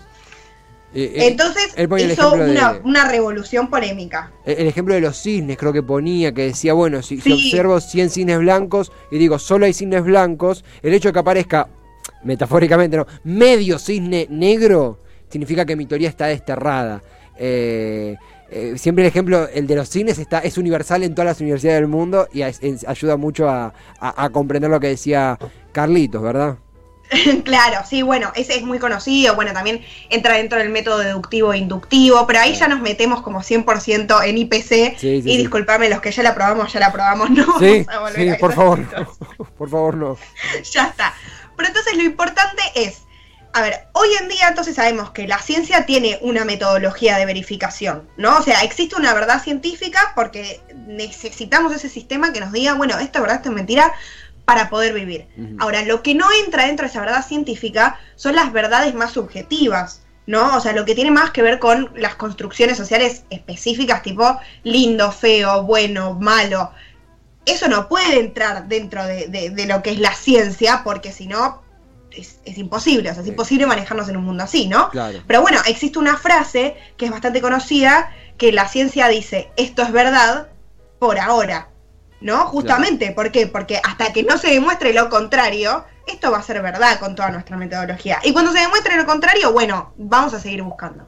Eh, 0.94 1.28
Entonces 1.28 1.74
hizo 2.14 2.30
una, 2.54 2.74
de- 2.74 2.80
una 2.86 3.06
revolución 3.10 3.70
polémica. 3.70 4.32
El 4.46 4.68
ejemplo 4.68 4.94
de 4.94 5.02
los 5.02 5.18
cisnes 5.22 5.58
creo 5.58 5.74
que 5.74 5.84
ponía, 5.84 6.34
que 6.34 6.44
decía, 6.44 6.72
bueno, 6.74 7.02
si, 7.02 7.20
observo 7.34 7.82
100 7.82 8.10
cisnes 8.10 8.38
blancos 8.40 8.92
y 9.12 9.18
digo, 9.18 9.38
solo 9.40 9.66
hay 9.66 9.74
cisnes 9.74 10.04
blancos, 10.04 10.64
el 10.82 10.94
hecho 10.94 11.10
de 11.10 11.14
que 11.14 11.20
aparezca, 11.20 11.68
metafóricamente, 12.26 12.98
no, 12.98 13.06
medio 13.24 13.80
cisne 13.80 14.28
negro, 14.30 15.00
significa 15.30 15.66
que 15.66 15.76
mi 15.78 15.86
teoría 15.86 16.10
está 16.10 16.28
desterrada. 16.28 17.02
Eh, 17.38 18.16
eh, 18.50 18.74
siempre 18.78 19.04
el 19.04 19.08
ejemplo, 19.08 19.48
el 19.54 19.66
de 19.68 19.76
los 19.76 19.90
cisnes, 19.90 20.20
está, 20.20 20.40
es 20.40 20.58
universal 20.58 21.04
en 21.04 21.16
todas 21.16 21.28
las 21.28 21.40
universidades 21.42 21.80
del 21.82 21.88
mundo 21.88 22.28
y 22.34 22.42
ayuda 22.44 23.18
mucho 23.18 23.50
a, 23.50 23.74
a- 24.00 24.24
a 24.26 24.30
comprender 24.30 24.70
lo 24.70 24.80
que 24.80 24.88
decía 24.88 25.38
Carlitos, 25.72 26.22
¿verdad? 26.22 26.58
claro, 27.44 27.86
sí, 27.88 28.02
bueno, 28.02 28.32
ese 28.36 28.56
es 28.56 28.64
muy 28.64 28.80
conocido. 28.80 29.36
Bueno, 29.36 29.54
también 29.54 29.82
entra 30.10 30.38
dentro 30.38 30.58
del 30.58 30.70
método 30.70 31.00
deductivo 31.00 31.54
e 31.54 31.58
inductivo, 31.60 32.26
pero 32.26 32.40
ahí 32.40 32.54
ya 32.56 32.68
nos 32.68 32.82
metemos 32.82 33.22
como 33.22 33.42
100% 33.44 34.26
en 34.26 34.38
IPC. 34.40 34.98
Sí, 34.98 34.98
sí, 35.00 35.18
y 35.18 35.22
sí. 35.22 35.38
disculpame, 35.38 35.90
los 35.90 36.02
que 36.02 36.12
ya 36.12 36.24
la 36.24 36.34
probamos, 36.34 36.72
ya 36.74 36.80
la 36.80 36.92
probamos, 36.92 37.30
no 37.32 37.60
Sí, 37.60 37.84
vamos 37.86 37.90
a 37.90 38.00
volver 38.00 38.16
sí, 38.22 38.30
a 38.30 38.38
por 38.38 38.54
favor, 38.54 38.80
por 39.58 39.70
favor 39.70 39.96
no. 39.98 40.18
ya 40.72 40.88
está. 40.88 41.14
Pero 41.56 41.70
entonces 41.70 41.96
lo 41.96 42.04
importante 42.04 42.62
es, 42.76 43.04
a 43.54 43.62
ver, 43.62 43.88
hoy 43.94 44.10
en 44.20 44.28
día 44.28 44.50
entonces 44.50 44.76
sabemos 44.76 45.12
que 45.12 45.28
la 45.28 45.40
ciencia 45.40 45.86
tiene 45.86 46.20
una 46.22 46.44
metodología 46.44 47.18
de 47.18 47.26
verificación, 47.26 48.10
¿no? 48.18 48.38
O 48.38 48.42
sea, 48.42 48.64
existe 48.64 48.96
una 48.96 49.14
verdad 49.14 49.42
científica 49.42 50.12
porque 50.16 50.62
necesitamos 50.76 51.74
ese 51.74 51.88
sistema 51.90 52.34
que 52.34 52.42
nos 52.42 52.52
diga, 52.52 52.74
bueno, 52.74 53.00
esto 53.00 53.20
es 53.20 53.22
verdad, 53.22 53.38
esto 53.38 53.50
es 53.50 53.56
mentira, 53.56 53.94
para 54.46 54.70
poder 54.70 54.94
vivir. 54.94 55.28
Ahora, 55.60 55.84
lo 55.84 56.04
que 56.04 56.14
no 56.14 56.28
entra 56.44 56.68
dentro 56.68 56.86
de 56.86 56.92
esa 56.92 57.02
verdad 57.02 57.26
científica 57.26 58.00
son 58.16 58.36
las 58.36 58.54
verdades 58.54 58.94
más 58.94 59.12
subjetivas. 59.12 60.02
¿No? 60.28 60.58
O 60.58 60.60
sea, 60.60 60.74
lo 60.74 60.86
que 60.86 60.96
tiene 60.96 61.12
más 61.12 61.30
que 61.30 61.44
ver 61.44 61.60
con 61.60 61.92
las 61.96 62.16
construcciones 62.16 62.78
sociales 62.78 63.26
específicas, 63.30 64.02
tipo 64.02 64.40
lindo, 64.64 65.12
feo, 65.12 65.62
bueno, 65.62 66.16
malo, 66.20 66.72
eso 67.46 67.68
no 67.68 67.88
puede 67.88 68.20
entrar 68.20 68.68
dentro 68.68 69.06
de, 69.06 69.28
de- 69.28 69.50
de 69.50 69.66
lo 69.66 69.82
que 69.84 69.92
es 69.92 70.00
la 70.00 70.14
ciencia, 70.14 70.82
porque 70.84 71.12
si 71.12 71.28
no, 71.28 71.62
es, 72.12 72.40
es 72.46 72.58
imposible, 72.58 73.10
o 73.12 73.14
sea, 73.14 73.24
es 73.24 73.30
imposible 73.30 73.66
manejarnos 73.66 74.08
en 74.10 74.18
un 74.18 74.24
mundo 74.26 74.44
así, 74.44 74.68
¿no? 74.68 74.90
Claro. 74.90 75.22
Pero 75.28 75.42
bueno, 75.42 75.60
existe 75.68 76.00
una 76.00 76.18
frase 76.18 76.76
que 76.98 77.06
es 77.06 77.12
bastante 77.12 77.42
conocida, 77.42 78.12
que 78.38 78.52
la 78.52 78.68
ciencia 78.68 79.08
dice, 79.10 79.52
esto 79.58 79.82
es 79.84 79.92
verdad 79.92 80.48
por 81.00 81.20
ahora, 81.20 81.70
¿no? 82.22 82.46
Justamente, 82.48 83.12
¿por 83.12 83.32
qué? 83.32 83.48
Porque 83.48 83.80
hasta 83.84 84.14
que 84.14 84.24
no 84.24 84.38
se 84.38 84.50
demuestre 84.50 84.94
lo 84.94 85.10
contrario, 85.10 85.86
esto 86.08 86.32
va 86.32 86.38
a 86.38 86.44
ser 86.44 86.62
verdad 86.62 87.00
con 87.00 87.16
toda 87.16 87.30
nuestra 87.32 87.58
metodología. 87.58 88.20
Y 88.24 88.32
cuando 88.32 88.52
se 88.54 88.60
demuestre 88.60 88.96
lo 88.96 89.06
contrario, 89.06 89.52
bueno, 89.52 89.94
vamos 89.98 90.34
a 90.34 90.40
seguir 90.40 90.62
buscando. 90.64 91.08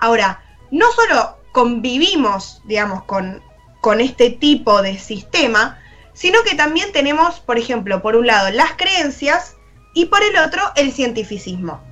Ahora, 0.00 0.42
no 0.70 0.86
solo 0.92 1.38
convivimos, 1.52 2.62
digamos, 2.64 3.04
con, 3.04 3.42
con 3.82 4.00
este 4.00 4.30
tipo 4.30 4.80
de 4.80 4.96
sistema, 4.96 5.76
sino 6.14 6.38
que 6.44 6.54
también 6.54 6.92
tenemos, 6.92 7.40
por 7.40 7.58
ejemplo, 7.58 8.00
por 8.00 8.14
un 8.14 8.28
lado 8.28 8.48
las 8.50 8.72
creencias 8.74 9.56
y 9.92 10.06
por 10.06 10.22
el 10.22 10.38
otro 10.38 10.62
el 10.76 10.92
cientificismo, 10.92 11.82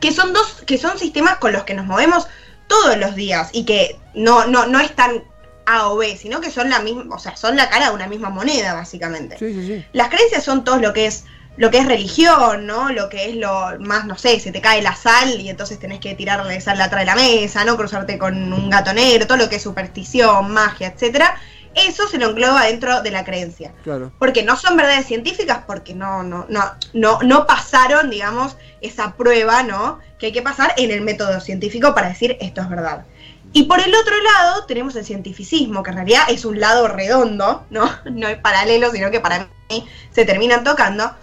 que 0.00 0.10
son 0.10 0.32
dos, 0.32 0.62
que 0.66 0.76
son 0.76 0.98
sistemas 0.98 1.38
con 1.38 1.52
los 1.52 1.62
que 1.62 1.74
nos 1.74 1.86
movemos 1.86 2.26
todos 2.66 2.98
los 2.98 3.14
días 3.14 3.50
y 3.52 3.64
que 3.64 3.96
no, 4.12 4.46
no, 4.46 4.66
no 4.66 4.80
están 4.80 5.22
A 5.66 5.88
o 5.88 5.96
B, 5.96 6.16
sino 6.16 6.40
que 6.40 6.50
son 6.50 6.68
la 6.68 6.80
misma, 6.80 7.14
o 7.14 7.18
sea, 7.20 7.36
son 7.36 7.54
la 7.54 7.70
cara 7.70 7.90
de 7.90 7.94
una 7.94 8.08
misma 8.08 8.30
moneda, 8.30 8.74
básicamente. 8.74 9.38
Sí, 9.38 9.54
sí, 9.54 9.66
sí. 9.68 9.86
Las 9.92 10.08
creencias 10.08 10.42
son 10.42 10.64
todo 10.64 10.80
lo 10.80 10.92
que 10.92 11.06
es 11.06 11.26
lo 11.56 11.70
que 11.70 11.78
es 11.78 11.86
religión, 11.86 12.66
¿no? 12.66 12.90
Lo 12.90 13.08
que 13.08 13.30
es 13.30 13.36
lo 13.36 13.78
más, 13.80 14.06
no 14.06 14.18
sé, 14.18 14.40
se 14.40 14.50
te 14.50 14.60
cae 14.60 14.82
la 14.82 14.96
sal 14.96 15.40
y 15.40 15.48
entonces 15.48 15.78
tenés 15.78 16.00
que 16.00 16.14
tirarle 16.14 16.60
sal 16.60 16.80
atrás 16.80 17.02
de 17.02 17.06
la 17.06 17.14
mesa, 17.14 17.64
¿no? 17.64 17.76
Cruzarte 17.76 18.18
con 18.18 18.52
un 18.52 18.70
gato 18.70 18.92
negro, 18.92 19.26
todo 19.26 19.38
lo 19.38 19.48
que 19.48 19.56
es 19.56 19.62
superstición, 19.62 20.50
magia, 20.50 20.88
etcétera. 20.88 21.36
Eso 21.74 22.06
se 22.06 22.18
lo 22.18 22.30
engloba 22.30 22.66
dentro 22.66 23.02
de 23.02 23.10
la 23.10 23.24
creencia. 23.24 23.72
Claro. 23.82 24.12
Porque 24.18 24.44
no 24.44 24.56
son 24.56 24.76
verdades 24.76 25.06
científicas, 25.06 25.62
porque 25.66 25.94
no, 25.94 26.22
no, 26.22 26.46
no, 26.48 26.62
no, 26.92 27.18
no 27.22 27.46
pasaron, 27.46 28.10
digamos, 28.10 28.56
esa 28.80 29.14
prueba, 29.14 29.62
¿no? 29.62 29.98
Que 30.18 30.26
hay 30.26 30.32
que 30.32 30.42
pasar 30.42 30.72
en 30.76 30.90
el 30.90 31.00
método 31.00 31.40
científico 31.40 31.94
para 31.94 32.08
decir 32.08 32.36
esto 32.40 32.60
es 32.60 32.68
verdad. 32.68 33.04
Y 33.52 33.64
por 33.64 33.80
el 33.80 33.94
otro 33.94 34.14
lado 34.20 34.66
tenemos 34.66 34.96
el 34.96 35.04
cientificismo, 35.04 35.84
que 35.84 35.90
en 35.90 35.96
realidad 35.96 36.24
es 36.28 36.44
un 36.44 36.58
lado 36.58 36.88
redondo, 36.88 37.64
¿no? 37.70 37.88
No 38.10 38.28
es 38.28 38.38
paralelo, 38.38 38.90
sino 38.90 39.10
que 39.10 39.20
para 39.20 39.48
mí 39.70 39.86
se 40.10 40.24
terminan 40.24 40.64
tocando. 40.64 41.14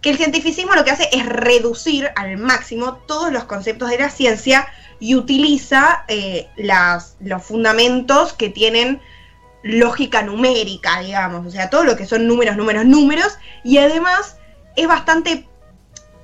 Que 0.00 0.10
el 0.10 0.16
cientificismo 0.16 0.74
lo 0.74 0.84
que 0.84 0.92
hace 0.92 1.08
es 1.12 1.26
reducir 1.26 2.10
al 2.16 2.36
máximo 2.36 2.94
todos 3.06 3.32
los 3.32 3.44
conceptos 3.44 3.90
de 3.90 3.98
la 3.98 4.10
ciencia 4.10 4.68
y 5.00 5.14
utiliza 5.14 6.04
eh, 6.08 6.48
las, 6.56 7.16
los 7.20 7.42
fundamentos 7.42 8.32
que 8.32 8.48
tienen 8.48 9.00
lógica 9.62 10.22
numérica, 10.22 11.00
digamos, 11.00 11.46
o 11.46 11.50
sea, 11.50 11.70
todo 11.70 11.84
lo 11.84 11.96
que 11.96 12.06
son 12.06 12.26
números, 12.26 12.56
números, 12.56 12.84
números, 12.84 13.38
y 13.64 13.78
además 13.78 14.38
es 14.76 14.86
bastante, 14.86 15.48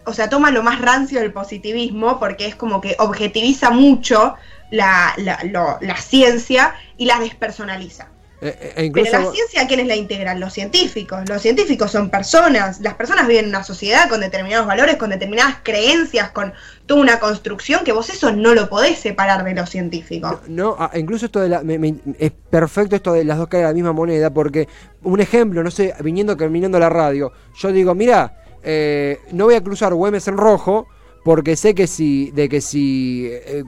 o 0.05 0.13
sea, 0.13 0.29
toma 0.29 0.51
lo 0.51 0.63
más 0.63 0.81
rancio 0.81 1.21
del 1.21 1.33
positivismo, 1.33 2.19
porque 2.19 2.47
es 2.47 2.55
como 2.55 2.81
que 2.81 2.97
objetiviza 2.99 3.71
mucho 3.71 4.37
la, 4.71 5.15
la, 5.17 5.79
la 5.81 5.97
ciencia 5.97 6.75
y 6.97 7.07
la 7.07 7.19
despersonaliza. 7.19 8.14
Eh, 8.47 8.57
eh, 8.61 8.73
e 8.87 8.91
Pero 8.93 9.11
la 9.11 9.33
ciencia, 9.33 9.67
¿quiénes 9.67 9.87
la 9.87 9.97
integran? 9.97 10.39
Los 10.39 10.53
científicos. 10.53 11.27
Los 11.29 11.41
científicos 11.41 11.91
son 11.91 12.11
personas. 12.11 12.81
Las 12.81 12.93
personas 12.95 13.27
viven 13.27 13.45
en 13.47 13.49
una 13.51 13.65
sociedad 13.65 14.09
con 14.11 14.21
determinados 14.21 14.67
valores, 14.67 14.97
con 14.97 15.09
determinadas 15.11 15.57
creencias, 15.63 16.31
con 16.33 16.53
toda 16.85 17.01
una 17.01 17.19
construcción 17.21 17.85
que 17.85 17.93
vos 17.93 18.11
eso 18.11 18.33
no 18.33 18.55
lo 18.55 18.69
podés 18.69 18.99
separar 18.99 19.45
de 19.45 19.55
lo 19.55 19.65
científico. 19.67 20.41
No, 20.47 20.77
ah, 20.79 20.91
incluso 20.95 21.25
esto 21.25 21.41
de 21.41 21.49
la, 21.49 21.63
me- 21.63 21.79
me- 21.79 21.95
es 22.19 22.33
perfecto 22.51 22.95
esto 22.97 23.15
de 23.15 23.25
las 23.25 23.39
dos 23.39 23.49
caras 23.49 23.65
de 23.65 23.71
la 23.71 23.75
misma 23.75 23.93
moneda, 23.93 24.29
porque 24.29 24.69
un 25.03 25.21
ejemplo, 25.21 25.63
no 25.65 25.71
sé, 25.71 25.95
viniendo 26.01 26.37
caminando 26.37 26.77
a 26.77 26.81
la 26.81 26.91
radio, 26.91 27.33
yo 27.59 27.73
digo, 27.73 27.95
mira, 27.95 28.43
eh, 28.63 29.21
no 29.33 29.47
voy 29.47 29.55
a 29.55 29.63
cruzar 29.63 29.95
Güemes 29.95 30.29
en 30.29 30.37
rojo, 30.37 30.87
porque 31.25 31.57
sé 31.57 31.75
que 31.75 31.87
si, 31.87 32.31
de 32.33 32.51
que 32.51 32.61
si 32.61 33.27
eh, 33.31 33.65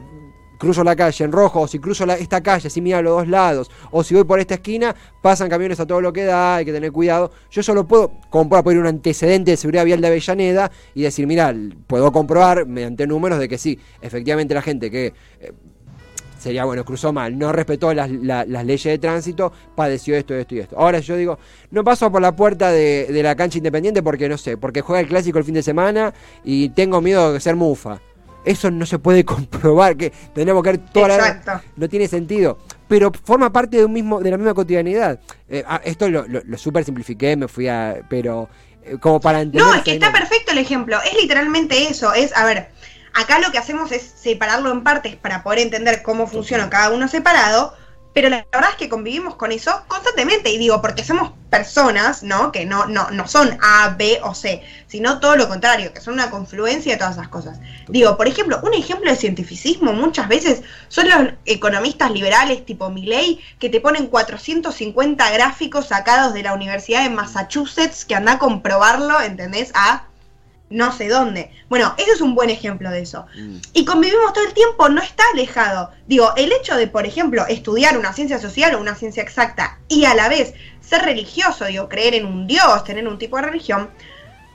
cruzo 0.59 0.83
la 0.85 0.97
calle 0.97 1.25
en 1.25 1.33
rojo, 1.33 1.61
o 1.63 1.67
si 1.69 1.79
cruzo 1.79 2.07
la- 2.07 2.15
esta 2.17 2.43
calle, 2.43 2.69
si 2.71 2.81
mira 2.81 2.99
a 2.99 3.03
los 3.03 3.17
dos 3.19 3.29
lados, 3.29 3.71
o 3.91 4.03
si 4.03 4.15
voy 4.15 4.25
por 4.25 4.41
esta 4.41 4.55
esquina, 4.55 4.95
pasan 5.23 5.49
camiones 5.49 5.79
a 5.81 5.87
todo 5.87 6.01
lo 6.01 6.13
que 6.13 6.25
da, 6.25 6.57
hay 6.57 6.65
que 6.65 6.73
tener 6.73 6.93
cuidado. 6.93 7.31
Yo 7.51 7.63
solo 7.63 7.87
puedo, 7.87 8.13
como 8.31 8.49
para 8.49 8.63
poner 8.63 8.79
un 8.81 8.87
antecedente 8.87 9.53
de 9.53 9.57
seguridad 9.57 9.85
vial 9.85 10.01
de 10.01 10.07
Avellaneda 10.09 10.71
y 10.95 11.03
decir, 11.03 11.27
mira, 11.27 11.55
puedo 11.87 12.11
comprobar 12.13 12.67
mediante 12.67 13.07
números 13.07 13.39
de 13.39 13.49
que 13.49 13.59
sí, 13.59 13.79
efectivamente 14.01 14.55
la 14.55 14.63
gente 14.63 14.91
que 14.91 15.13
eh, 15.41 15.53
sería 16.39 16.65
bueno, 16.65 16.85
cruzó 16.85 17.13
mal, 17.13 17.37
no 17.37 17.51
respetó 17.53 17.93
las, 17.93 18.11
la- 18.11 18.45
las 18.45 18.65
leyes 18.65 18.85
de 18.85 18.99
tránsito, 18.99 19.53
padeció 19.75 20.17
esto, 20.17 20.35
esto 20.35 20.55
y 20.55 20.61
esto. 20.61 20.79
Ahora 20.79 21.01
yo 21.01 21.17
digo, 21.17 21.39
no 21.71 21.83
paso 21.83 22.11
por 22.13 22.23
la 22.23 22.37
puerta 22.37 22.71
de, 22.71 23.07
de 23.11 23.23
la 23.23 23.35
cancha 23.35 23.59
independiente 23.59 24.03
porque 24.03 24.29
no 24.29 24.39
sé, 24.39 24.57
porque 24.57 24.81
juega 24.81 25.01
el 25.01 25.09
clásico 25.09 25.39
el 25.39 25.45
fin 25.45 25.55
de 25.55 25.63
semana 25.63 26.15
y 26.45 26.69
tengo 26.69 27.01
miedo 27.01 27.33
de 27.33 27.41
ser 27.41 27.57
mufa. 27.57 28.01
Eso 28.47 28.71
no 28.71 28.87
se 28.87 28.99
puede 28.99 29.25
comprobar, 29.27 29.97
que 29.97 30.13
tenemos 30.35 30.63
que 30.63 30.71
ver 30.71 30.79
toda 30.79 31.09
la 31.09 31.17
Exacto. 31.17 31.61
no 31.77 31.89
tiene 31.89 32.09
sentido. 32.09 32.59
Pero 32.89 33.13
forma 33.25 33.53
parte 33.53 33.77
de 33.77 33.85
un 33.85 33.93
mismo, 33.93 34.21
de 34.21 34.31
la 34.31 34.39
misma 34.39 34.55
cotidianidad. 34.55 35.21
Eh, 35.49 35.65
ah, 35.67 35.81
esto 35.85 36.09
lo, 36.09 36.27
lo, 36.27 36.41
lo 36.45 36.57
super 36.57 36.85
simplifiqué, 36.85 37.37
me 37.37 37.49
fui 37.49 37.69
a. 37.69 37.97
pero 38.09 38.49
eh, 38.85 38.97
como 39.01 39.21
para 39.21 39.41
entender. 39.41 39.67
No, 39.67 39.75
es 39.75 39.83
que 39.83 39.95
está 39.95 40.13
perfecto 40.13 40.53
el 40.53 40.59
ejemplo. 40.59 40.97
Es 41.03 41.21
literalmente 41.21 41.89
eso. 41.89 42.15
Es, 42.15 42.35
a 42.37 42.47
ver, 42.47 42.71
acá 43.13 43.41
lo 43.41 43.51
que 43.51 43.59
hacemos 43.59 43.91
es 43.93 44.03
separarlo 44.03 44.71
en 44.71 44.85
partes 44.85 45.17
para 45.17 45.43
poder 45.43 45.59
entender 45.61 46.03
cómo 46.03 46.27
funciona 46.27 46.71
cada 46.71 46.91
uno 46.91 47.09
separado. 47.09 47.75
Pero 48.17 48.31
la 48.31 48.47
verdad 48.51 48.71
es 48.71 48.77
que 48.77 48.89
convivimos 48.89 49.35
con 49.35 49.53
eso 49.53 49.83
constantemente. 49.89 50.49
Y 50.51 50.57
digo, 50.57 50.81
porque 50.81 51.05
somos 51.05 51.33
personas, 51.51 52.23
¿no? 52.23 52.51
Que 52.51 52.65
no, 52.65 52.87
no, 52.87 53.11
no 53.11 53.29
son 53.29 53.59
A, 53.61 53.91
B 53.91 54.21
o 54.23 54.35
C, 54.35 54.63
sino 54.87 55.21
todo 55.21 55.37
lo 55.37 55.49
contrario, 55.49 55.93
que 55.93 56.01
son 56.01 56.15
una 56.15 56.31
confluencia 56.31 56.93
de 56.93 56.99
todas 56.99 57.13
esas 57.13 57.29
cosas. 57.29 57.59
Digo, 57.89 58.17
por 58.17 58.27
ejemplo, 58.27 58.59
un 58.63 58.73
ejemplo 58.73 59.11
de 59.11 59.19
cientificismo 59.19 59.93
muchas 59.93 60.29
veces 60.29 60.63
son 60.89 61.11
los 61.11 61.35
economistas 61.45 62.11
liberales 62.11 62.65
tipo 62.65 62.89
Milley 62.89 63.39
que 63.59 63.69
te 63.69 63.83
ponen 63.83 64.07
450 64.07 65.31
gráficos 65.33 65.89
sacados 65.89 66.33
de 66.33 66.43
la 66.43 66.55
Universidad 66.55 67.03
de 67.03 67.11
Massachusetts 67.11 68.07
que 68.07 68.15
anda 68.15 68.33
a 68.33 68.39
comprobarlo, 68.39 69.21
¿entendés? 69.21 69.73
A 69.75 70.07
no 70.69 70.93
sé 70.93 71.09
dónde. 71.09 71.53
Bueno, 71.69 71.95
ese 71.97 72.13
es 72.13 72.21
un 72.21 72.35
buen 72.35 72.51
ejemplo 72.51 72.91
de 72.91 73.01
eso. 73.01 73.27
Mm. 73.37 73.59
Y 73.73 73.85
convivimos 73.85 74.33
todo 74.33 74.45
el 74.45 74.55
tiempo, 74.55 74.89
no 74.89 75.01
está 75.01 75.23
alejado. 75.33 75.91
Digo, 76.07 76.33
el 76.37 76.53
hecho 76.53 76.77
de, 76.77 76.89
por 76.89 77.07
ejemplo, 77.07 77.47
estudiar 77.47 77.97
una 77.99 78.13
ciencia 78.13 78.39
social 78.39 78.75
o 78.75 78.81
una 78.81 78.95
ciencia 78.95 79.23
exacta 79.23 79.79
y 79.89 80.05
a 80.05 80.15
la 80.15 80.29
vez 80.29 80.55
ser 80.81 81.03
religioso, 81.03 81.67
digo, 81.67 81.89
creer 81.89 82.15
en 82.15 82.27
un 82.27 82.47
dios, 82.47 82.85
tener 82.85 83.07
un 83.07 83.19
tipo 83.19 83.37
de 83.37 83.43
religión, 83.43 83.91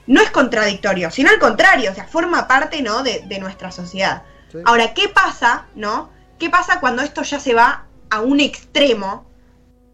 no 0.07 0.21
es 0.21 0.31
contradictorio, 0.31 1.11
sino 1.11 1.29
al 1.29 1.39
contrario, 1.39 1.91
o 1.91 1.95
sea, 1.95 2.05
forma 2.05 2.47
parte, 2.47 2.81
¿no?, 2.81 3.03
de, 3.03 3.23
de 3.27 3.39
nuestra 3.39 3.71
sociedad. 3.71 4.23
Sí. 4.51 4.57
Ahora, 4.65 4.93
¿qué 4.93 5.07
pasa, 5.07 5.67
no? 5.75 6.11
¿Qué 6.39 6.49
pasa 6.49 6.79
cuando 6.79 7.01
esto 7.03 7.21
ya 7.23 7.39
se 7.39 7.53
va 7.53 7.85
a 8.09 8.21
un 8.21 8.39
extremo 8.39 9.29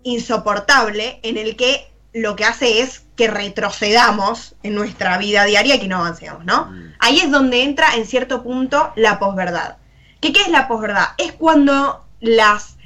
insoportable 0.03 1.19
en 1.23 1.37
el 1.37 1.55
que 1.55 1.91
lo 2.21 2.35
que 2.35 2.45
hace 2.45 2.81
es 2.81 3.05
que 3.15 3.27
retrocedamos 3.27 4.55
en 4.63 4.75
nuestra 4.75 5.17
vida 5.17 5.45
diaria 5.45 5.75
y 5.75 5.79
que 5.79 5.87
no 5.87 5.97
avancemos, 5.97 6.45
¿no? 6.45 6.65
Mm. 6.65 6.93
Ahí 6.99 7.19
es 7.19 7.31
donde 7.31 7.63
entra 7.63 7.95
en 7.95 8.05
cierto 8.05 8.43
punto 8.43 8.91
la 8.95 9.19
posverdad, 9.19 9.77
¿Qué, 10.19 10.33
¿Qué 10.33 10.41
es 10.41 10.47
la 10.49 10.67
posverdad? 10.67 11.09
Es 11.17 11.33
cuando 11.33 12.05
las 12.19 12.77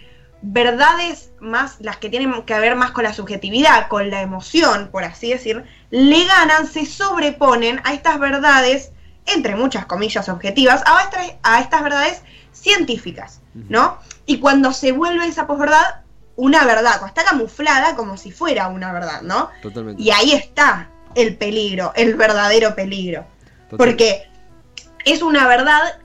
verdades 0.41 1.31
más, 1.39 1.77
las 1.79 1.97
que 1.97 2.09
tienen 2.09 2.43
que 2.43 2.59
ver 2.59 2.75
más 2.75 2.91
con 2.91 3.03
la 3.03 3.13
subjetividad, 3.13 3.88
con 3.88 4.09
la 4.09 4.21
emoción, 4.21 4.89
por 4.91 5.03
así 5.03 5.29
decir, 5.29 5.63
le 5.91 6.25
ganan, 6.25 6.67
se 6.67 6.85
sobreponen 6.85 7.79
a 7.83 7.93
estas 7.93 8.19
verdades, 8.19 8.91
entre 9.27 9.55
muchas 9.55 9.85
comillas 9.85 10.27
objetivas, 10.29 10.83
a, 10.85 11.03
estas, 11.03 11.35
a 11.43 11.61
estas 11.61 11.83
verdades 11.83 12.23
científicas, 12.51 13.41
¿no? 13.53 13.97
Y 14.25 14.39
cuando 14.39 14.73
se 14.73 14.91
vuelve 14.91 15.25
esa 15.25 15.47
posverdad 15.47 16.00
una 16.41 16.65
verdad, 16.65 17.00
está 17.05 17.24
camuflada 17.24 17.95
como 17.95 18.17
si 18.17 18.31
fuera 18.31 18.67
una 18.67 18.91
verdad, 18.91 19.21
¿no? 19.21 19.51
Totalmente. 19.62 20.01
Y 20.01 20.10
ahí 20.10 20.31
está 20.31 20.89
el 21.13 21.38
peligro, 21.38 21.93
el 21.95 22.15
verdadero 22.15 22.74
peligro. 22.74 23.25
Porque 23.77 24.27
es 25.05 25.21
una 25.21 25.48
verdad 25.48 26.00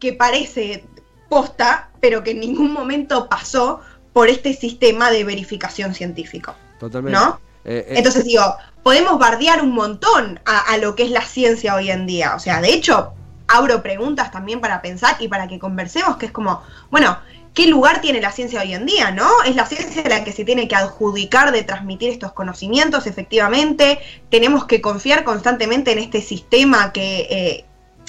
que 0.00 0.14
parece 0.14 0.86
posta, 1.28 1.90
pero 2.00 2.24
que 2.24 2.30
en 2.30 2.40
ningún 2.40 2.72
momento 2.72 3.28
pasó 3.28 3.82
por 4.14 4.30
este 4.30 4.54
sistema 4.54 5.10
de 5.10 5.22
verificación 5.22 5.92
científico. 5.92 6.54
Totalmente. 6.80 7.18
¿No? 7.18 7.38
Eh, 7.66 7.84
eh, 7.86 7.94
Entonces 7.98 8.24
digo, 8.24 8.56
podemos 8.82 9.18
bardear 9.18 9.60
un 9.60 9.72
montón 9.72 10.40
a, 10.46 10.60
a 10.60 10.78
lo 10.78 10.94
que 10.94 11.02
es 11.02 11.10
la 11.10 11.26
ciencia 11.26 11.74
hoy 11.74 11.90
en 11.90 12.06
día. 12.06 12.34
O 12.34 12.38
sea, 12.38 12.62
de 12.62 12.72
hecho, 12.72 13.12
abro 13.48 13.82
preguntas 13.82 14.30
también 14.30 14.62
para 14.62 14.80
pensar 14.80 15.16
y 15.20 15.28
para 15.28 15.46
que 15.46 15.58
conversemos, 15.58 16.16
que 16.16 16.24
es 16.24 16.32
como, 16.32 16.62
bueno, 16.90 17.18
¿qué 17.54 17.68
lugar 17.68 18.00
tiene 18.00 18.20
la 18.20 18.32
ciencia 18.32 18.60
hoy 18.60 18.74
en 18.74 18.84
día? 18.84 19.12
¿No? 19.12 19.42
Es 19.46 19.54
la 19.54 19.64
ciencia 19.64 20.02
la 20.08 20.24
que 20.24 20.32
se 20.32 20.44
tiene 20.44 20.68
que 20.68 20.74
adjudicar 20.74 21.52
de 21.52 21.62
transmitir 21.62 22.10
estos 22.10 22.32
conocimientos, 22.32 23.06
efectivamente. 23.06 24.00
Tenemos 24.28 24.66
que 24.66 24.80
confiar 24.80 25.24
constantemente 25.24 25.92
en 25.92 25.98
este 26.00 26.20
sistema 26.20 26.92
que, 26.92 27.20
eh, 27.30 27.64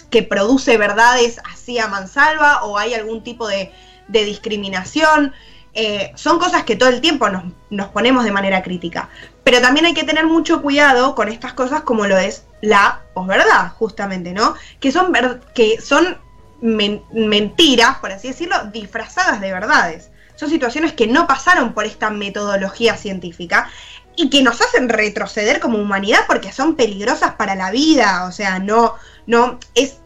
que 0.09 0.23
produce 0.23 0.77
verdades 0.77 1.39
así 1.51 1.79
a 1.79 1.87
mansalva 1.87 2.63
o 2.63 2.77
hay 2.77 2.95
algún 2.95 3.23
tipo 3.23 3.47
de, 3.47 3.71
discriminación. 4.07 5.33
Eh, 5.73 6.11
son 6.15 6.39
cosas 6.39 6.63
que 6.63 6.75
todo 6.75 6.89
el 6.89 7.01
tiempo 7.01 7.29
nos, 7.29 7.43
nos, 7.69 7.89
ponemos 7.89 8.23
de 8.23 8.31
manera 8.31 8.63
crítica. 8.63 9.09
Pero 9.43 9.61
también 9.61 9.85
hay 9.85 9.93
que 9.93 10.03
tener 10.03 10.25
mucho 10.25 10.61
cuidado 10.61 11.15
con 11.15 11.27
estas 11.27 11.53
cosas 11.53 11.81
como 11.81 12.07
lo 12.07 12.17
es 12.17 12.45
la 12.61 13.01
posverdad, 13.13 13.73
justamente, 13.73 14.33
¿no? 14.33 14.55
Que 14.79 14.91
son, 14.91 15.13
que 15.53 15.81
son 15.81 16.17
men 16.61 17.03
mentiras, 17.13 17.97
por 17.97 18.11
así 18.11 18.29
decirlo, 18.29 18.55
disfrazadas 18.71 19.41
de 19.41 19.51
verdades. 19.51 20.11
Son 20.35 20.49
situaciones 20.49 20.93
que 20.93 21.07
no 21.07 21.27
pasaron 21.27 21.73
por 21.73 21.85
esta 21.85 22.09
metodología 22.09 22.97
científica 22.97 23.69
y 24.15 24.29
que 24.29 24.43
nos 24.43 24.61
hacen 24.61 24.89
retroceder 24.89 25.59
como 25.59 25.77
humanidad 25.77 26.19
porque 26.27 26.51
son 26.51 26.75
peligrosas 26.75 27.35
para 27.35 27.55
la 27.55 27.71
vida. 27.71 28.25
O 28.25 28.31
sea, 28.31 28.59
no, 28.59 28.95
no, 29.27 29.59
es, 29.75 29.99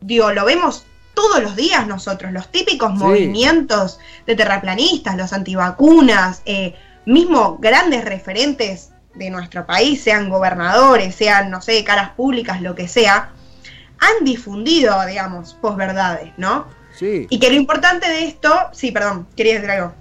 digo, 0.00 0.32
lo 0.32 0.44
vemos 0.44 0.84
todos 1.14 1.42
los 1.42 1.56
días 1.56 1.86
nosotros, 1.86 2.32
los 2.32 2.50
típicos 2.50 2.92
sí. 2.92 2.98
movimientos 2.98 3.98
de 4.26 4.34
terraplanistas, 4.34 5.16
los 5.16 5.32
antivacunas, 5.32 6.42
eh, 6.46 6.74
mismo 7.04 7.58
grandes 7.60 8.04
referentes 8.04 8.90
de 9.14 9.30
nuestro 9.30 9.66
país, 9.66 10.02
sean 10.02 10.30
gobernadores, 10.30 11.14
sean, 11.14 11.50
no 11.50 11.60
sé, 11.60 11.84
caras 11.84 12.10
públicas, 12.10 12.62
lo 12.62 12.74
que 12.74 12.88
sea, 12.88 13.32
han 14.02 14.24
difundido, 14.24 14.94
digamos, 15.06 15.54
posverdades, 15.54 16.32
¿no? 16.36 16.66
Sí. 16.94 17.26
Y 17.30 17.38
que 17.38 17.48
lo 17.48 17.56
importante 17.56 18.08
de 18.08 18.24
esto, 18.26 18.52
sí, 18.72 18.92
perdón, 18.92 19.26
quería 19.36 19.54
decir 19.54 19.70
algo. 19.70 19.92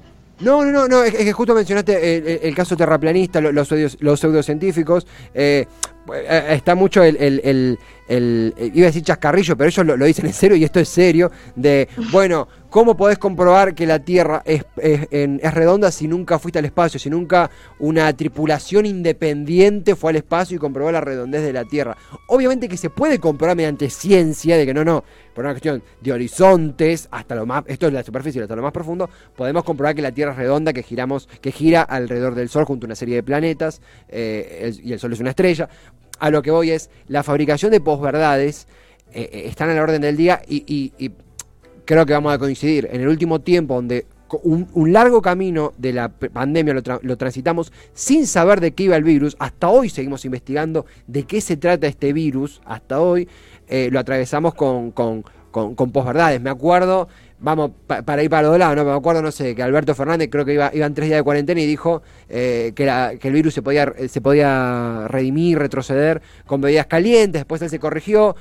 No, 0.42 0.66
no, 0.66 0.72
no, 0.72 0.88
no, 0.88 1.04
es, 1.04 1.14
que 1.14 1.32
justo 1.32 1.54
mencionaste 1.54 2.48
el, 2.48 2.56
caso 2.56 2.76
terraplanista, 2.76 3.40
los, 3.40 3.70
los 4.00 4.20
pseudocientíficos. 4.20 5.06
Eh, 5.36 5.68
está 6.50 6.74
mucho 6.74 7.04
el, 7.04 7.16
el, 7.18 7.80
el, 8.08 8.54
iba 8.58 8.86
a 8.86 8.90
decir 8.90 9.04
chascarrillo, 9.04 9.56
pero 9.58 9.70
ellos 9.70 9.86
lo, 9.86 10.06
dicen 10.06 10.26
en 10.26 10.34
serio 10.34 10.58
y 10.58 10.64
esto 10.64 10.80
es 10.80 10.90
serio, 10.90 11.32
de, 11.56 11.88
bueno, 12.12 12.48
¿cómo 12.70 12.98
podés 12.98 13.18
comprobar 13.18 13.74
que 13.74 13.86
la 13.86 14.00
Tierra 14.00 14.42
es, 14.46 14.66
redonda 15.54 15.92
si 15.92 16.08
nunca 16.08 16.40
fuiste 16.40 16.60
al 16.60 16.66
espacio, 16.66 17.00
si 17.00 17.10
nunca 17.10 17.50
una 17.80 18.12
tripulación 18.16 18.86
independiente 18.86 19.96
fue 19.96 20.12
al 20.12 20.18
espacio 20.18 20.56
y 20.56 20.60
comprobó 20.60 20.92
la 20.92 21.02
redondez 21.02 21.44
de 21.44 21.54
la 21.54 21.66
Tierra? 21.66 21.96
Obviamente 22.28 22.68
que 22.68 22.78
se 22.78 22.90
puede 22.90 23.20
comprobar 23.20 23.56
mediante 23.56 23.90
ciencia, 23.90 24.58
de 24.58 24.66
que 24.66 24.74
no, 24.74 24.84
no, 24.84 25.04
por 25.34 25.46
una 25.46 25.54
cuestión 25.54 25.82
de 26.02 26.12
horizontes, 26.12 27.08
hasta 27.12 27.36
lo 27.36 27.46
más, 27.46 27.64
esto 27.68 27.88
es 27.88 27.94
la 27.94 28.04
superficie, 28.04 28.42
hasta 28.42 28.56
lo 28.56 28.62
más 28.62 28.74
profundo, 28.74 29.10
podemos 29.36 29.64
comprobar 29.64 29.96
que 29.96 30.02
la 30.02 30.12
Tierra 30.12 30.32
es 30.32 30.38
redonda, 30.38 30.74
que 30.74 30.84
giramos, 30.84 31.28
que 31.42 31.52
gira 31.52 31.82
alrededor 31.82 32.36
del 32.36 32.50
Sol 32.50 32.66
junto 32.66 32.86
a 32.86 32.88
una 32.88 32.96
serie 32.96 33.16
de 33.16 33.24
planetas, 33.24 33.82
eh, 34.10 34.74
y 34.84 34.92
el 34.92 35.00
Sol 35.00 35.14
es 35.14 35.20
una 35.20 35.30
estrella 35.30 35.70
a 36.20 36.30
lo 36.30 36.42
que 36.42 36.52
voy 36.52 36.72
es, 36.72 36.90
la 37.08 37.24
fabricación 37.24 37.72
de 37.72 37.82
posverdades 37.82 38.68
eh, 39.14 39.44
están 39.46 39.70
a 39.70 39.74
la 39.74 39.82
orden 39.82 40.02
del 40.02 40.18
día 40.18 40.42
y, 40.48 40.92
creo 41.86 42.06
que 42.06 42.14
vamos 42.14 42.34
a 42.34 42.38
coincidir. 42.38 42.88
En 42.92 43.02
el 43.02 43.08
último 43.08 43.42
tiempo, 43.42 43.76
donde 43.76 44.06
un, 44.44 44.94
largo 44.94 45.22
camino 45.22 45.74
de 45.78 45.92
la 45.94 46.10
pandemia 46.10 46.76
lo, 47.02 47.18
transitamos 47.18 47.74
sin 47.94 48.28
saber 48.28 48.62
de 48.62 48.72
qué 48.72 48.84
iba 48.84 48.96
el 48.96 49.04
virus, 49.04 49.36
hasta 49.40 49.68
hoy 49.68 49.90
seguimos 49.90 50.24
investigando 50.24 50.86
de 51.08 51.24
qué 51.24 51.42
se 51.42 51.58
trata 51.58 51.88
este 51.88 52.14
virus, 52.14 52.62
hasta 52.66 53.02
hoy 53.02 53.28
eh, 53.68 53.90
lo 53.92 54.00
atravesamos 54.00 54.54
con, 54.54 54.92
con, 54.92 55.26
con, 55.52 55.76
con 55.76 55.92
posverdades. 55.92 56.40
Me 56.40 56.50
acuerdo 56.50 57.10
vamos, 57.42 57.72
pa, 57.88 58.04
para 58.04 58.24
ir 58.24 58.30
para 58.30 58.48
los 58.48 58.58
lados, 58.58 58.76
¿no? 58.76 58.86
Me 58.86 58.92
acuerdo, 58.92 59.22
no 59.22 59.32
sé, 59.32 59.56
que 59.56 59.64
Alberto 59.64 59.94
Fernández 59.96 60.30
creo 60.32 60.46
que 60.46 60.54
iba, 60.54 60.72
iban 60.74 60.94
tres 60.94 61.10
días 61.10 61.20
de 61.20 61.24
cuarentena 61.24 61.60
y 61.60 61.66
dijo 61.66 62.02
eh, 62.30 62.72
que, 62.76 62.86
la, 62.86 63.16
que, 63.20 63.28
el 63.28 63.34
virus 63.34 63.54
se 63.54 63.62
podía, 63.62 63.92
se 64.08 64.22
podía 64.22 65.08
redimir, 65.08 65.58
retroceder 65.58 66.22
con 66.46 66.62
bebidas 66.62 66.86
calientes, 66.86 67.42
después 67.42 67.62
él 67.62 67.70
se 67.70 67.80
corrigió. 67.80 68.36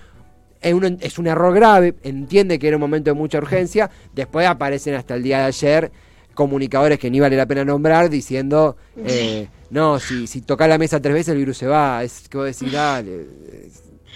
Es 0.61 0.75
un, 0.75 0.99
es 1.01 1.19
un 1.19 1.27
error 1.27 1.55
grave, 1.55 1.95
entiende 2.03 2.59
que 2.59 2.69
era 2.69 2.77
un 2.77 2.83
momento 2.83 3.11
de 3.11 3.15
mucha 3.15 3.39
urgencia, 3.39 3.91
después 4.13 4.47
aparecen 4.47 4.95
hasta 4.95 5.15
el 5.15 5.23
día 5.23 5.39
de 5.39 5.45
ayer 5.45 5.91
comunicadores 6.35 6.99
que 6.99 7.11
ni 7.11 7.19
vale 7.19 7.35
la 7.35 7.47
pena 7.47 7.65
nombrar 7.65 8.11
diciendo, 8.11 8.77
eh, 9.07 9.49
no, 9.71 9.99
si, 9.99 10.27
si 10.27 10.43
toca 10.43 10.69
la 10.69 10.77
mesa 10.77 11.01
tres 11.01 11.15
veces 11.15 11.29
el 11.31 11.39
virus 11.39 11.57
se 11.57 11.67
va, 11.67 12.05
es 12.05 12.29
que 12.29 12.37
vos 12.37 12.47
decís, 12.47 12.71
dale, 12.71 13.27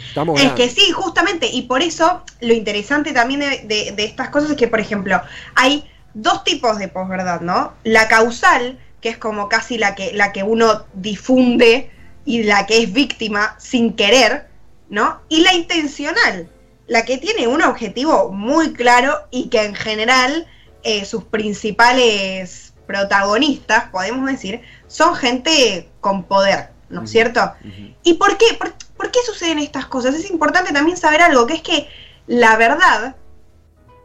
Estamos 0.08 0.40
es 0.40 0.52
que 0.52 0.68
sí, 0.68 0.90
justamente, 0.92 1.46
y 1.46 1.62
por 1.62 1.82
eso 1.82 2.22
lo 2.40 2.54
interesante 2.54 3.12
también 3.12 3.40
de, 3.40 3.62
de, 3.64 3.92
de, 3.92 4.04
estas 4.04 4.28
cosas 4.28 4.50
es 4.50 4.56
que, 4.56 4.68
por 4.68 4.80
ejemplo, 4.80 5.20
hay 5.54 5.88
dos 6.14 6.44
tipos 6.44 6.78
de 6.78 6.88
posverdad, 6.88 7.40
¿no? 7.40 7.74
La 7.82 8.08
causal, 8.08 8.78
que 9.00 9.10
es 9.10 9.18
como 9.18 9.48
casi 9.48 9.76
la 9.76 9.94
que, 9.94 10.12
la 10.14 10.32
que 10.32 10.42
uno 10.42 10.86
difunde 10.94 11.90
y 12.24 12.44
la 12.44 12.66
que 12.66 12.82
es 12.82 12.92
víctima 12.92 13.56
sin 13.58 13.94
querer, 13.94 14.48
¿no? 14.88 15.20
Y 15.28 15.42
la 15.42 15.54
intencional, 15.54 16.48
la 16.86 17.04
que 17.04 17.18
tiene 17.18 17.46
un 17.46 17.62
objetivo 17.62 18.30
muy 18.30 18.72
claro 18.72 19.26
y 19.30 19.48
que 19.48 19.62
en 19.62 19.74
general 19.74 20.46
eh, 20.82 21.04
sus 21.04 21.24
principales 21.24 22.74
protagonistas, 22.86 23.90
podemos 23.90 24.26
decir, 24.30 24.60
son 24.86 25.14
gente 25.14 25.88
con 26.00 26.24
poder, 26.24 26.70
¿no 26.90 27.04
es 27.04 27.10
cierto? 27.10 27.40
Uh 27.40 27.66
-huh. 27.66 27.94
¿Y 28.02 28.14
por 28.14 28.36
qué? 28.36 28.46
Por, 28.58 28.74
¿Por 29.04 29.10
qué 29.10 29.18
suceden 29.26 29.58
estas 29.58 29.84
cosas? 29.84 30.14
Es 30.14 30.30
importante 30.30 30.72
también 30.72 30.96
saber 30.96 31.20
algo, 31.20 31.46
que 31.46 31.52
es 31.56 31.60
que 31.60 31.88
la 32.26 32.56
verdad 32.56 33.16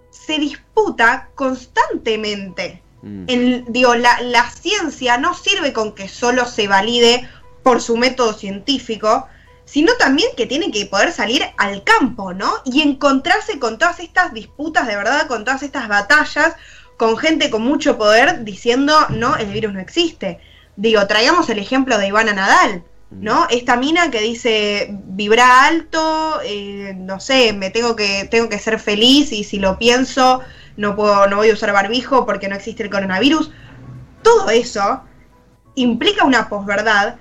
se 0.10 0.38
disputa 0.40 1.30
constantemente. 1.36 2.84
Mm. 3.02 3.24
En, 3.30 3.66
digo, 3.70 3.96
la, 3.96 4.20
la, 4.20 4.52
ciencia 4.52 5.18
no 5.18 5.34
sirve 5.36 5.72
con 5.72 5.96
que 5.96 6.10
solo 6.10 6.46
se 6.46 6.68
valide 6.68 7.30
por 7.64 7.82
su 7.82 7.96
método 7.96 8.34
científico, 8.34 9.26
sino 9.64 9.94
también 9.94 10.32
que 10.36 10.48
tiene 10.48 10.70
que 10.70 10.86
poder 10.86 11.14
salir 11.14 11.46
al 11.56 11.86
campo, 11.86 12.34
¿no? 12.34 12.52
Y 12.66 12.82
encontrarse 12.82 13.58
con 13.58 13.78
todas 13.78 14.02
estas 14.02 14.34
disputas 14.34 14.86
de 14.86 14.98
verdad, 14.98 15.28
con 15.28 15.46
todas 15.46 15.64
estas 15.64 15.88
batallas, 15.88 16.58
con 16.98 17.18
gente 17.18 17.50
con 17.50 17.62
mucho 17.62 17.98
poder 17.98 18.44
diciendo, 18.44 18.94
no, 19.12 19.38
el 19.38 19.48
virus 19.48 19.72
no 19.72 19.80
existe. 19.80 20.42
Digo, 20.76 21.08
traigamos 21.08 21.50
el 21.50 21.60
ejemplo 21.60 21.98
de 21.98 22.08
Ivana 22.08 22.34
Nadal. 22.34 22.84
¿No? 23.12 23.48
Esta 23.50 23.76
mina 23.76 24.12
que 24.12 24.22
dice 24.22 24.88
vibra 25.06 25.66
alto, 25.66 26.40
eh, 26.44 26.94
no 26.96 27.20
sé, 27.20 27.54
me 27.54 27.70
tengo 27.70 27.96
que, 27.96 28.28
tengo 28.30 28.50
que 28.50 28.60
ser 28.60 28.80
feliz 28.80 29.32
y 29.32 29.44
si 29.44 29.60
lo 29.60 29.78
pienso 29.80 30.42
no 30.78 30.96
puedo, 30.96 31.28
no 31.28 31.38
voy 31.38 31.50
a 31.50 31.54
usar 31.54 31.74
barbijo 31.74 32.26
porque 32.26 32.48
no 32.48 32.56
existe 32.56 32.84
el 32.84 32.90
coronavirus. 32.90 33.52
Todo 34.22 34.50
eso 34.50 35.02
implica 35.76 36.24
una 36.24 36.50
posverdad 36.50 37.16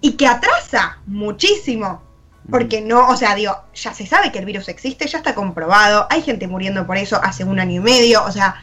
y 0.00 0.12
que 0.12 0.26
atrasa 0.26 0.98
muchísimo. 1.06 2.02
Porque 2.50 2.82
no, 2.82 3.08
o 3.08 3.16
sea, 3.16 3.34
digo, 3.34 3.56
ya 3.74 3.94
se 3.94 4.06
sabe 4.06 4.30
que 4.30 4.38
el 4.38 4.44
virus 4.44 4.68
existe, 4.68 5.06
ya 5.08 5.16
está 5.16 5.34
comprobado, 5.34 6.06
hay 6.10 6.20
gente 6.20 6.46
muriendo 6.46 6.86
por 6.86 6.98
eso 6.98 7.18
hace 7.22 7.42
un 7.42 7.58
año 7.58 7.80
y 7.80 7.80
medio, 7.80 8.22
o 8.22 8.30
sea, 8.30 8.56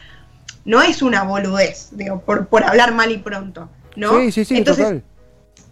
no 0.64 0.82
es 0.82 1.02
una 1.02 1.24
boludez, 1.24 1.88
digo, 1.90 2.20
por, 2.20 2.46
por 2.46 2.62
hablar 2.62 2.94
mal 2.94 3.10
y 3.10 3.18
pronto, 3.18 3.68
¿no? 3.96 4.20
Sí, 4.20 4.30
sí, 4.30 4.44
sí, 4.44 4.56
Entonces, 4.56 4.84
total 4.84 5.04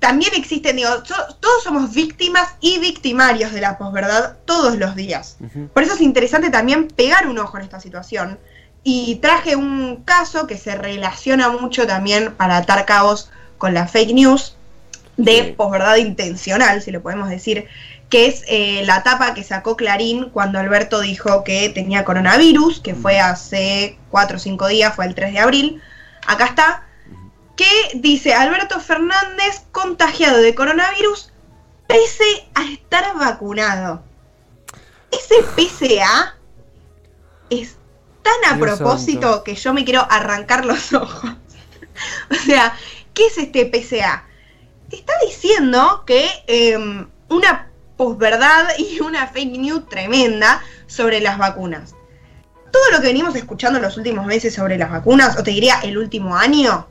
también 0.01 0.33
existen, 0.35 0.77
digo, 0.77 0.91
so, 1.05 1.15
todos 1.39 1.63
somos 1.63 1.93
víctimas 1.95 2.49
y 2.61 2.79
victimarios 2.79 3.53
de 3.53 3.61
la 3.61 3.79
posverdad 3.79 4.39
todos 4.47 4.77
los 4.77 4.97
días. 4.97 5.37
Uh 5.41 5.45
-huh. 5.45 5.69
Por 5.69 5.83
eso 5.83 5.95
es 5.95 6.01
interesante 6.01 6.51
también 6.51 6.89
pegar 6.89 7.27
un 7.27 7.39
ojo 7.39 7.59
en 7.59 7.65
esta 7.65 7.81
situación. 7.81 8.39
Y 8.83 9.17
traje 9.17 9.57
un 9.57 10.03
caso 10.07 10.47
que 10.47 10.57
se 10.57 10.75
relaciona 10.75 11.51
mucho 11.51 11.87
también 11.87 12.35
para 12.35 12.57
atar 12.57 12.87
cabos 12.87 13.31
con 13.59 13.75
la 13.75 13.87
fake 13.87 14.15
news 14.15 14.57
de 15.19 15.45
sí. 15.45 15.55
posverdad 15.57 15.97
intencional, 15.97 16.81
si 16.81 16.91
lo 16.91 17.03
podemos 17.03 17.29
decir, 17.29 17.69
que 18.09 18.27
es 18.27 18.43
eh, 18.49 18.83
la 18.87 19.03
tapa 19.03 19.35
que 19.35 19.45
sacó 19.45 19.77
Clarín 19.77 20.31
cuando 20.31 20.59
Alberto 20.59 21.01
dijo 21.01 21.45
que 21.45 21.69
tenía 21.69 22.05
coronavirus, 22.05 22.81
que 22.81 22.95
fue 22.95 23.21
hace 23.21 23.99
cuatro 24.11 24.39
o 24.39 24.41
cinco 24.41 24.67
días, 24.67 24.95
fue 24.97 25.05
el 25.07 25.15
3 25.15 25.35
de 25.35 25.39
abril. 25.39 25.83
Acá 26.27 26.47
está, 26.47 26.87
que 27.61 27.99
dice 27.99 28.33
Alberto 28.33 28.81
Fernández 28.81 29.65
contagiado 29.71 30.39
de 30.39 30.55
coronavirus 30.55 31.31
pese 31.87 32.49
a 32.55 32.65
estar 32.65 33.15
vacunado. 33.19 34.03
Ese 35.11 35.43
PCA 35.43 36.39
es 37.51 37.77
tan 38.23 38.51
a 38.51 38.57
Dios 38.57 38.79
propósito 38.79 39.29
santo. 39.29 39.45
que 39.45 39.57
yo 39.57 39.75
me 39.75 39.85
quiero 39.85 40.07
arrancar 40.09 40.65
los 40.65 40.91
ojos. 40.95 41.33
o 42.31 42.35
sea, 42.47 42.75
¿qué 43.13 43.27
es 43.27 43.37
este 43.37 43.67
PCA? 43.67 44.25
Está 44.91 45.13
diciendo 45.27 46.05
que 46.07 46.31
eh, 46.47 46.79
una 47.29 47.71
posverdad 47.99 48.71
y 48.79 49.01
una 49.01 49.27
fake 49.27 49.59
news 49.59 49.87
tremenda 49.87 50.63
sobre 50.87 51.21
las 51.21 51.37
vacunas. 51.37 51.95
Todo 52.73 52.91
lo 52.93 53.01
que 53.03 53.09
venimos 53.09 53.37
escuchando 53.37 53.79
en 53.79 53.83
los 53.83 53.99
últimos 53.99 54.25
meses 54.25 54.55
sobre 54.55 54.79
las 54.79 54.91
vacunas, 54.91 55.39
o 55.39 55.43
te 55.43 55.51
diría 55.51 55.81
el 55.83 55.99
último 55.99 56.35
año, 56.35 56.87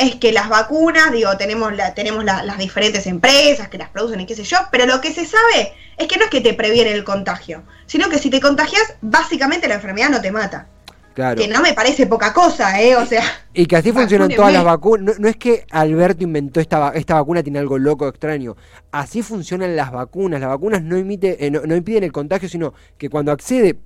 es 0.00 0.16
que 0.16 0.32
las 0.32 0.48
vacunas, 0.48 1.12
digo, 1.12 1.36
tenemos, 1.36 1.74
la, 1.76 1.94
tenemos 1.94 2.24
la- 2.24 2.42
las 2.42 2.58
diferentes 2.58 3.06
empresas 3.06 3.68
que 3.68 3.78
las 3.78 3.90
producen 3.90 4.20
y 4.20 4.26
qué 4.26 4.34
sé 4.34 4.42
yo, 4.44 4.58
pero 4.72 4.86
lo 4.86 5.00
que 5.00 5.12
se 5.12 5.24
sabe 5.26 5.72
es 5.96 6.08
que 6.08 6.16
no 6.16 6.24
es 6.24 6.30
que 6.30 6.40
te 6.40 6.54
previene 6.54 6.92
el 6.92 7.04
contagio, 7.04 7.62
sino 7.86 8.08
que 8.08 8.18
si 8.18 8.30
te 8.30 8.40
contagias, 8.40 8.82
básicamente 9.00 9.68
la 9.68 9.74
enfermedad 9.74 10.08
no 10.10 10.20
te 10.20 10.32
mata. 10.32 10.66
Claro. 11.12 11.40
Que 11.40 11.48
no 11.48 11.60
me 11.60 11.74
parece 11.74 12.06
poca 12.06 12.32
cosa, 12.32 12.80
¿eh? 12.80 12.94
O 12.96 13.04
sea, 13.04 13.22
Y 13.52 13.66
que 13.66 13.76
así 13.76 13.90
funcionan 13.92 14.30
todas 14.30 14.52
las 14.52 14.64
vacunas. 14.64 15.04
No, 15.04 15.12
no 15.24 15.28
es 15.28 15.36
que 15.36 15.66
Alberto 15.70 16.22
inventó 16.22 16.60
esta, 16.60 16.78
va- 16.78 16.92
esta 16.94 17.14
vacuna, 17.14 17.42
tiene 17.42 17.58
algo 17.58 17.78
loco, 17.78 18.06
extraño. 18.08 18.56
Así 18.92 19.20
funcionan 19.20 19.74
las 19.74 19.90
vacunas. 19.90 20.40
Las 20.40 20.48
vacunas 20.50 20.82
no, 20.82 20.96
imite, 20.96 21.44
eh, 21.44 21.50
no, 21.50 21.62
no 21.66 21.74
impiden 21.74 22.04
el 22.04 22.12
contagio, 22.12 22.48
sino 22.48 22.72
que 22.96 23.10
cuando 23.10 23.32
accede. 23.32 23.76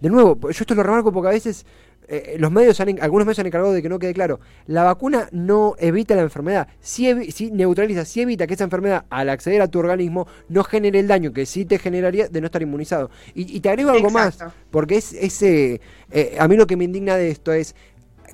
De 0.00 0.08
nuevo, 0.08 0.38
yo 0.40 0.48
esto 0.48 0.74
lo 0.74 0.82
remarco 0.82 1.12
porque 1.12 1.28
a 1.28 1.32
veces 1.32 1.66
eh, 2.10 2.36
los 2.38 2.50
medios, 2.50 2.80
han 2.80 2.88
algunos 3.00 3.24
medios 3.26 3.36
se 3.36 3.40
han 3.42 3.46
encargado 3.46 3.72
de 3.72 3.82
que 3.82 3.88
no 3.88 3.98
quede 3.98 4.12
claro. 4.14 4.40
La 4.66 4.82
vacuna 4.84 5.28
no 5.32 5.74
evita 5.78 6.14
la 6.16 6.22
enfermedad, 6.22 6.68
sí, 6.80 7.06
evi- 7.06 7.30
sí 7.30 7.50
neutraliza, 7.50 8.04
sí 8.04 8.20
evita 8.20 8.46
que 8.46 8.54
esa 8.54 8.64
enfermedad, 8.64 9.04
al 9.10 9.28
acceder 9.30 9.62
a 9.62 9.68
tu 9.68 9.78
organismo, 9.78 10.26
no 10.48 10.64
genere 10.64 10.98
el 11.00 11.08
daño 11.08 11.32
que 11.32 11.46
sí 11.46 11.64
te 11.64 11.78
generaría 11.78 12.28
de 12.28 12.40
no 12.40 12.46
estar 12.46 12.62
inmunizado. 12.62 13.10
Y, 13.34 13.56
y 13.56 13.60
te 13.60 13.68
agrego 13.70 13.90
algo 13.90 14.10
más, 14.10 14.44
porque 14.70 14.96
es 14.96 15.12
ese. 15.12 15.80
eh, 16.10 16.36
a 16.38 16.48
mí 16.48 16.56
lo 16.56 16.66
que 16.66 16.76
me 16.76 16.84
indigna 16.84 17.16
de 17.16 17.30
esto 17.30 17.52
es. 17.52 17.74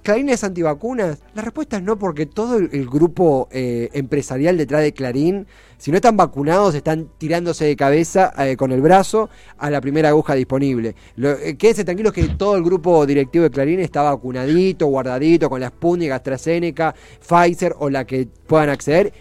¿Clarín 0.02 0.28
es 0.28 0.44
antivacunas? 0.44 1.18
La 1.35 1.42
respuesta 1.42 1.76
es 1.76 1.82
no, 1.82 1.98
porque 1.98 2.26
todo 2.26 2.56
el, 2.56 2.87
grupo 2.87 3.48
eh, 3.50 3.88
empresarial 3.92 4.56
detrás 4.56 4.82
de 4.82 4.92
Clarín, 4.92 5.46
si 5.78 5.90
no 5.90 5.96
están 5.96 6.16
vacunados, 6.16 6.74
están 6.74 7.09
tirándose 7.18 7.64
de 7.64 7.76
cabeza 7.76 8.32
eh, 8.38 8.56
con 8.56 8.72
el 8.72 8.80
brazo 8.80 9.28
a 9.59 9.70
la 9.70 9.80
primera 9.80 10.11
aguja 10.11 10.35
disponible. 10.35 10.94
Lo, 11.16 11.32
eh, 11.32 11.56
quédense 11.56 11.85
tranquilos 11.85 12.12
que 12.12 12.22
todo 12.28 12.56
el 12.56 12.62
grupo 12.62 13.04
directivo 13.06 13.44
de 13.44 13.50
Clarín 13.50 13.80
está 13.80 14.02
vacunadito, 14.02 14.87
guardadito, 14.87 15.50
con 15.50 15.61
la 15.61 15.68
Sputnik, 15.68 16.11
AstraZeneca, 16.11 16.94
Pfizer 17.20 17.74
o 17.78 17.90
la 17.90 18.06
que 18.06 18.28
puedan 18.46 18.68
acceder. 18.68 19.12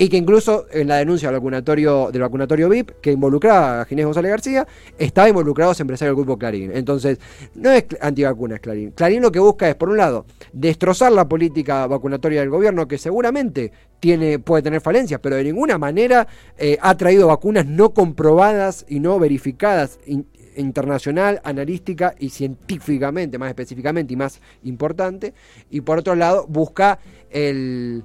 Y 0.00 0.08
que 0.08 0.16
incluso 0.16 0.64
en 0.72 0.88
la 0.88 0.96
denuncia 0.96 1.28
del 1.28 1.36
vacunatorio, 1.38 2.08
del 2.10 2.22
vacunatorio 2.22 2.70
VIP, 2.70 2.92
que 3.02 3.12
involucraba 3.12 3.82
a 3.82 3.84
Ginés 3.84 4.06
González 4.06 4.30
García, 4.30 4.66
estaba 4.96 5.28
involucrado 5.28 5.72
ese 5.72 5.82
empresario 5.82 6.14
del 6.14 6.24
grupo 6.24 6.38
Clarín. 6.38 6.70
Entonces, 6.74 7.18
no 7.54 7.70
es 7.70 7.84
antivacunas 8.00 8.60
Clarín. 8.60 8.92
Clarín 8.92 9.20
lo 9.20 9.30
que 9.30 9.40
busca 9.40 9.68
es, 9.68 9.74
por 9.74 9.90
un 9.90 9.98
lado, 9.98 10.24
destrozar 10.54 11.12
la 11.12 11.28
política 11.28 11.86
vacunatoria 11.86 12.40
del 12.40 12.48
gobierno, 12.48 12.88
que 12.88 12.96
seguramente 12.96 13.72
tiene, 14.00 14.38
puede 14.38 14.62
tener 14.62 14.80
falencias, 14.80 15.20
pero 15.22 15.36
de 15.36 15.44
ninguna 15.44 15.76
manera 15.76 16.26
eh, 16.56 16.78
ha 16.80 16.96
traído 16.96 17.26
vacunas 17.26 17.66
no 17.66 17.92
comprobadas 17.92 18.86
y 18.88 19.00
no 19.00 19.18
verificadas 19.18 19.98
in- 20.06 20.26
internacional, 20.56 21.42
analística 21.44 22.14
y 22.18 22.30
científicamente, 22.30 23.36
más 23.36 23.50
específicamente 23.50 24.14
y 24.14 24.16
más 24.16 24.40
importante. 24.64 25.34
Y 25.70 25.82
por 25.82 25.98
otro 25.98 26.14
lado, 26.14 26.46
busca 26.48 27.00
el 27.28 28.02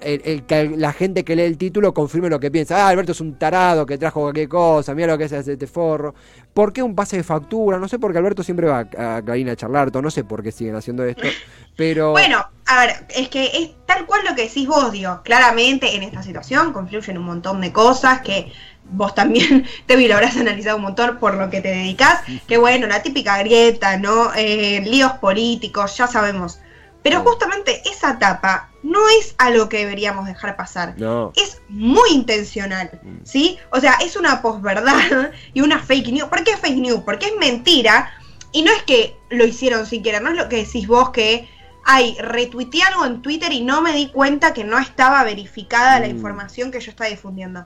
el, 0.00 0.22
el 0.24 0.42
que 0.44 0.68
la 0.76 0.92
gente 0.92 1.24
que 1.24 1.36
lee 1.36 1.42
el 1.42 1.58
título 1.58 1.94
confirme 1.94 2.28
lo 2.28 2.40
que 2.40 2.50
piensa. 2.50 2.84
Ah, 2.84 2.88
Alberto 2.88 3.12
es 3.12 3.20
un 3.20 3.38
tarado 3.38 3.86
que 3.86 3.98
trajo 3.98 4.20
cualquier 4.20 4.48
cosa, 4.48 4.94
mira 4.94 5.08
lo 5.08 5.18
que 5.18 5.24
es 5.24 5.32
este 5.32 5.66
forro. 5.66 6.14
¿Por 6.54 6.72
qué 6.72 6.82
un 6.82 6.94
pase 6.94 7.16
de 7.16 7.22
factura? 7.22 7.78
No 7.78 7.88
sé 7.88 7.98
por 7.98 8.12
qué 8.12 8.18
Alberto 8.18 8.42
siempre 8.42 8.66
va 8.66 8.88
a, 8.96 9.16
a 9.18 9.56
charlar, 9.56 9.94
no 9.94 10.10
sé 10.10 10.24
por 10.24 10.42
qué 10.42 10.52
siguen 10.52 10.76
haciendo 10.76 11.04
esto. 11.04 11.22
Pero. 11.76 12.12
Bueno, 12.12 12.44
a 12.66 12.80
ver, 12.80 13.06
es 13.14 13.28
que 13.28 13.44
es 13.46 13.70
tal 13.86 14.06
cual 14.06 14.22
lo 14.28 14.34
que 14.34 14.42
decís 14.42 14.66
vos, 14.66 14.90
digo. 14.92 15.20
Claramente 15.22 15.94
en 15.94 16.02
esta 16.02 16.22
situación 16.22 16.72
confluyen 16.72 17.18
un 17.18 17.24
montón 17.24 17.60
de 17.60 17.72
cosas 17.72 18.20
que 18.22 18.52
vos 18.88 19.14
también, 19.14 19.66
Tevi, 19.86 20.08
lo 20.08 20.14
habrás 20.14 20.36
analizado 20.36 20.76
un 20.76 20.84
montón 20.84 21.18
por 21.18 21.34
lo 21.34 21.50
que 21.50 21.60
te 21.60 21.68
dedicas. 21.68 22.20
Que 22.46 22.58
bueno, 22.58 22.86
la 22.86 23.02
típica 23.02 23.38
grieta, 23.38 23.98
¿no? 23.98 24.32
Eh, 24.34 24.82
líos 24.84 25.12
políticos, 25.12 25.96
ya 25.96 26.06
sabemos. 26.06 26.60
Pero 27.02 27.20
justamente 27.20 27.82
esa 27.88 28.12
etapa 28.12 28.70
no 28.86 29.00
es 29.20 29.34
algo 29.38 29.68
que 29.68 29.78
deberíamos 29.78 30.26
dejar 30.26 30.56
pasar. 30.56 30.94
No. 30.96 31.32
Es 31.34 31.60
muy 31.68 32.10
intencional, 32.10 32.90
Mm. 33.02 33.24
¿sí? 33.24 33.58
O 33.70 33.80
sea, 33.80 33.94
es 34.00 34.16
una 34.16 34.40
posverdad 34.42 35.30
y 35.54 35.60
una 35.60 35.78
fake 35.80 36.08
news. 36.12 36.28
¿Por 36.28 36.44
qué 36.44 36.56
fake 36.56 36.76
news? 36.78 37.00
Porque 37.04 37.26
es 37.26 37.36
mentira 37.36 38.10
y 38.52 38.62
no 38.62 38.70
es 38.72 38.82
que 38.84 39.16
lo 39.30 39.44
hicieron 39.44 39.86
sin 39.86 40.02
querer, 40.02 40.22
no 40.22 40.30
es 40.30 40.36
lo 40.36 40.48
que 40.48 40.56
decís 40.64 40.86
vos 40.86 41.10
que 41.10 41.48
ay, 41.88 42.16
retuiteé 42.20 42.82
algo 42.82 43.04
en 43.04 43.22
Twitter 43.22 43.52
y 43.52 43.60
no 43.62 43.80
me 43.80 43.92
di 43.92 44.08
cuenta 44.08 44.52
que 44.52 44.64
no 44.64 44.76
estaba 44.78 45.22
verificada 45.24 46.00
la 46.00 46.06
Mm. 46.08 46.10
información 46.16 46.70
que 46.70 46.80
yo 46.80 46.90
estaba 46.90 47.08
difundiendo. 47.10 47.64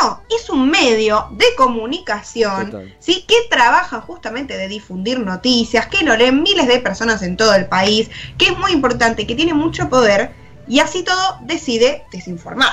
No, 0.00 0.22
es 0.34 0.48
un 0.50 0.70
medio 0.70 1.26
de 1.32 1.44
comunicación, 1.56 2.70
Total. 2.70 2.96
¿sí? 2.98 3.24
Que 3.28 3.34
trabaja 3.50 4.00
justamente 4.00 4.56
de 4.56 4.68
difundir 4.68 5.20
noticias, 5.20 5.86
que 5.86 6.04
lo 6.04 6.16
leen 6.16 6.42
miles 6.42 6.66
de 6.66 6.78
personas 6.80 7.22
en 7.22 7.36
todo 7.36 7.54
el 7.54 7.66
país, 7.66 8.10
que 8.38 8.46
es 8.46 8.58
muy 8.58 8.72
importante, 8.72 9.26
que 9.26 9.34
tiene 9.34 9.52
mucho 9.54 9.88
poder 9.90 10.34
y 10.72 10.80
así 10.80 11.02
todo 11.02 11.36
decide 11.42 12.06
desinformar. 12.10 12.72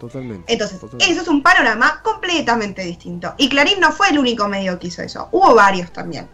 Totalmente. 0.00 0.52
Entonces, 0.52 0.80
totalmente. 0.80 1.12
eso 1.12 1.22
es 1.22 1.28
un 1.28 1.44
panorama 1.44 2.00
completamente 2.02 2.82
distinto. 2.82 3.34
Y 3.38 3.48
Clarín 3.48 3.78
no 3.78 3.92
fue 3.92 4.08
el 4.08 4.18
único 4.18 4.48
medio 4.48 4.80
que 4.80 4.88
hizo 4.88 5.00
eso, 5.00 5.28
hubo 5.30 5.54
varios 5.54 5.92
también. 5.92 6.28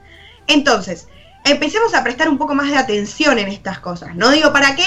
Entonces, 0.47 1.09
empecemos 1.45 1.93
a 1.93 2.03
prestar 2.03 2.31
un 2.31 2.39
poco 2.39 2.55
más 2.55 2.71
de 2.71 2.79
atención 2.79 3.39
en 3.39 3.49
estas 3.49 3.79
cosas. 3.81 4.17
No 4.17 4.31
digo, 4.31 4.55
¿para 4.55 4.75
qué? 4.75 4.85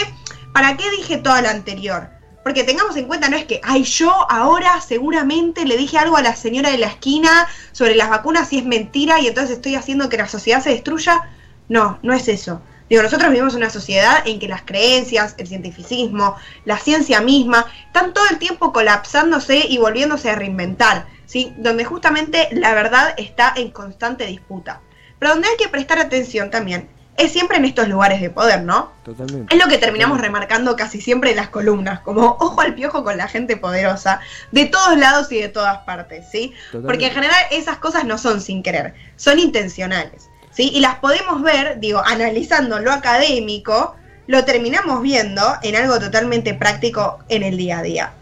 ¿Para 0.51 0.75
qué 0.77 0.89
dije 0.97 1.17
toda 1.17 1.43
la 1.43 1.51
anterior? 1.51 2.09
Porque 2.43 2.63
tengamos 2.63 2.97
en 2.97 3.05
cuenta, 3.05 3.29
no 3.29 3.37
es 3.37 3.45
que, 3.45 3.61
ay, 3.63 3.83
yo 3.83 4.11
ahora 4.31 4.81
seguramente 4.81 5.63
le 5.63 5.77
dije 5.77 5.99
algo 5.99 6.17
a 6.17 6.23
la 6.23 6.35
señora 6.35 6.71
de 6.71 6.79
la 6.79 6.87
esquina 6.87 7.47
sobre 7.71 7.93
las 7.93 8.09
vacunas 8.09 8.51
y 8.51 8.57
es 8.57 8.65
mentira 8.65 9.21
y 9.21 9.27
entonces 9.27 9.57
estoy 9.57 9.75
haciendo 9.75 10.09
que 10.09 10.17
la 10.17 10.27
sociedad 10.27 10.63
se 10.63 10.71
destruya. 10.71 11.21
No, 11.69 11.99
no 12.01 12.13
es 12.13 12.27
eso. 12.27 12.63
Digo, 12.89 13.01
nosotros 13.01 13.31
vivimos 13.31 13.53
en 13.53 13.61
una 13.61 13.69
sociedad 13.69 14.21
en 14.25 14.39
que 14.39 14.47
las 14.47 14.61
creencias, 14.61 15.35
el 15.37 15.47
cientificismo, 15.47 16.35
la 16.65 16.77
ciencia 16.77 17.19
misma, 17.21 17.65
están 17.87 18.13
todo 18.13 18.25
el 18.29 18.37
tiempo 18.37 18.71
colapsándose 18.71 19.65
y 19.67 19.77
volviéndose 19.77 20.29
a 20.29 20.35
reinventar, 20.35 21.07
¿sí? 21.25 21.53
Donde 21.57 21.83
justamente 21.83 22.49
la 22.51 22.73
verdad 22.75 23.15
está 23.17 23.53
en 23.55 23.71
constante 23.71 24.27
disputa. 24.27 24.81
Pero 25.17 25.33
donde 25.33 25.47
hay 25.47 25.57
que 25.57 25.69
prestar 25.69 25.97
atención 25.99 26.51
también 26.51 26.89
es 27.17 27.31
siempre 27.31 27.57
en 27.57 27.65
estos 27.65 27.87
lugares 27.87 28.21
de 28.21 28.29
poder, 28.29 28.63
¿no? 28.63 28.91
Totalmente. 29.03 29.55
Es 29.55 29.63
lo 29.63 29.69
que 29.69 29.77
terminamos 29.77 30.19
remarcando 30.19 30.75
casi 30.75 30.99
siempre 30.99 31.31
en 31.31 31.37
las 31.37 31.49
columnas, 31.49 32.01
como 32.01 32.37
ojo 32.39 32.61
al 32.61 32.75
piojo 32.75 33.03
con 33.03 33.17
la 33.17 33.27
gente 33.27 33.57
poderosa, 33.57 34.19
de 34.51 34.65
todos 34.65 34.97
lados 34.97 35.31
y 35.31 35.39
de 35.39 35.47
todas 35.47 35.79
partes, 35.79 36.25
¿sí? 36.29 36.53
Totalmente. 36.67 36.87
Porque 36.87 37.07
en 37.07 37.13
general 37.13 37.39
esas 37.51 37.77
cosas 37.77 38.05
no 38.05 38.17
son 38.17 38.41
sin 38.41 38.61
querer, 38.61 38.93
son 39.15 39.39
intencionales, 39.39 40.29
¿sí? 40.55 40.71
Y 40.73 40.79
las 40.79 40.95
podemos 40.95 41.41
ver, 41.41 41.79
digo, 41.79 42.01
analizando 42.05 42.79
lo 42.79 42.91
académico, 42.91 43.95
lo 44.27 44.45
terminamos 44.45 45.01
viendo 45.01 45.41
en 45.61 45.75
algo 45.75 45.99
totalmente 45.99 46.53
práctico 46.53 47.19
en 47.29 47.43
el 47.43 47.57
día 47.57 47.79
a 47.79 47.83
día. 47.83 48.13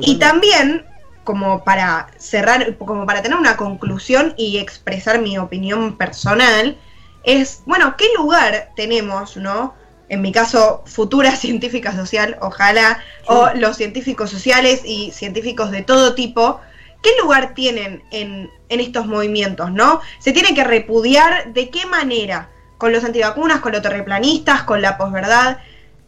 Y 0.00 0.16
también, 0.16 0.86
como 1.22 1.64
para 1.64 2.08
cerrar, 2.18 2.76
como 2.78 3.04
para 3.04 3.22
tener 3.22 3.38
una 3.38 3.56
conclusión 3.56 4.34
y 4.36 4.58
expresar 4.58 5.20
mi 5.20 5.36
opinión 5.38 5.98
personal, 5.98 6.78
es, 7.24 7.62
bueno, 7.66 7.94
¿qué 7.96 8.06
lugar 8.16 8.70
tenemos, 8.74 9.36
no? 9.36 9.74
En 10.08 10.22
mi 10.22 10.32
caso, 10.32 10.82
futura 10.86 11.36
científica 11.36 11.94
social, 11.94 12.38
ojalá, 12.40 13.00
o 13.26 13.50
los 13.54 13.76
científicos 13.76 14.30
sociales 14.30 14.80
y 14.84 15.10
científicos 15.12 15.70
de 15.70 15.82
todo 15.82 16.14
tipo, 16.14 16.60
¿qué 17.02 17.10
lugar 17.20 17.54
tienen 17.54 18.02
en, 18.10 18.50
en 18.68 18.80
estos 18.80 19.06
movimientos, 19.06 19.70
no? 19.70 20.00
Se 20.18 20.32
tiene 20.32 20.54
que 20.54 20.64
repudiar 20.64 21.52
de 21.52 21.68
qué 21.70 21.84
manera, 21.86 22.48
con 22.78 22.92
los 22.92 23.04
antivacunas, 23.04 23.60
con 23.60 23.72
los 23.72 23.82
terreplanistas, 23.82 24.62
con 24.62 24.80
la 24.80 24.96
posverdad, 24.96 25.58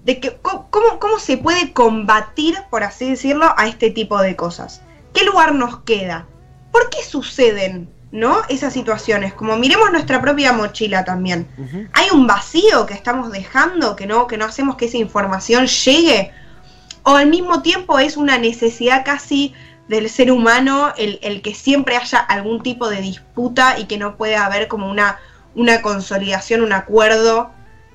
de 0.04 0.20
que, 0.20 0.36
cómo, 0.42 0.98
cómo 0.98 1.18
se 1.18 1.36
puede 1.38 1.72
combatir, 1.72 2.56
por 2.70 2.84
así 2.84 3.10
decirlo, 3.10 3.52
a 3.56 3.66
este 3.66 3.90
tipo 3.90 4.20
de 4.20 4.36
cosas. 4.36 4.82
¿Qué 5.12 5.24
lugar 5.24 5.54
nos 5.54 5.78
queda? 5.80 6.26
¿Por 6.72 6.90
qué 6.90 7.02
suceden, 7.02 7.88
no? 8.10 8.42
Esas 8.48 8.72
situaciones. 8.72 9.32
Como 9.32 9.56
miremos 9.56 9.90
nuestra 9.92 10.20
propia 10.20 10.52
mochila 10.52 11.04
también. 11.04 11.46
¿Hay 11.92 12.08
un 12.12 12.26
vacío 12.26 12.84
que 12.86 12.94
estamos 12.94 13.32
dejando, 13.32 13.96
que 13.96 14.06
no, 14.06 14.26
que 14.26 14.36
no 14.36 14.44
hacemos 14.44 14.76
que 14.76 14.86
esa 14.86 14.98
información 14.98 15.66
llegue? 15.66 16.32
¿O 17.04 17.16
al 17.16 17.28
mismo 17.28 17.62
tiempo 17.62 17.98
es 17.98 18.16
una 18.16 18.36
necesidad 18.38 19.04
casi 19.04 19.54
del 19.88 20.08
ser 20.08 20.30
humano 20.30 20.92
el, 20.96 21.18
el, 21.22 21.42
que 21.42 21.54
siempre 21.54 21.96
haya 21.96 22.18
algún 22.18 22.62
tipo 22.62 22.88
de 22.88 23.00
disputa 23.00 23.78
y 23.78 23.84
que 23.84 23.98
no 23.98 24.16
pueda 24.16 24.46
haber 24.46 24.68
como 24.68 24.90
una, 24.90 25.18
una 25.54 25.82
consolidación, 25.82 26.62
un 26.62 26.72
acuerdo 26.72 27.50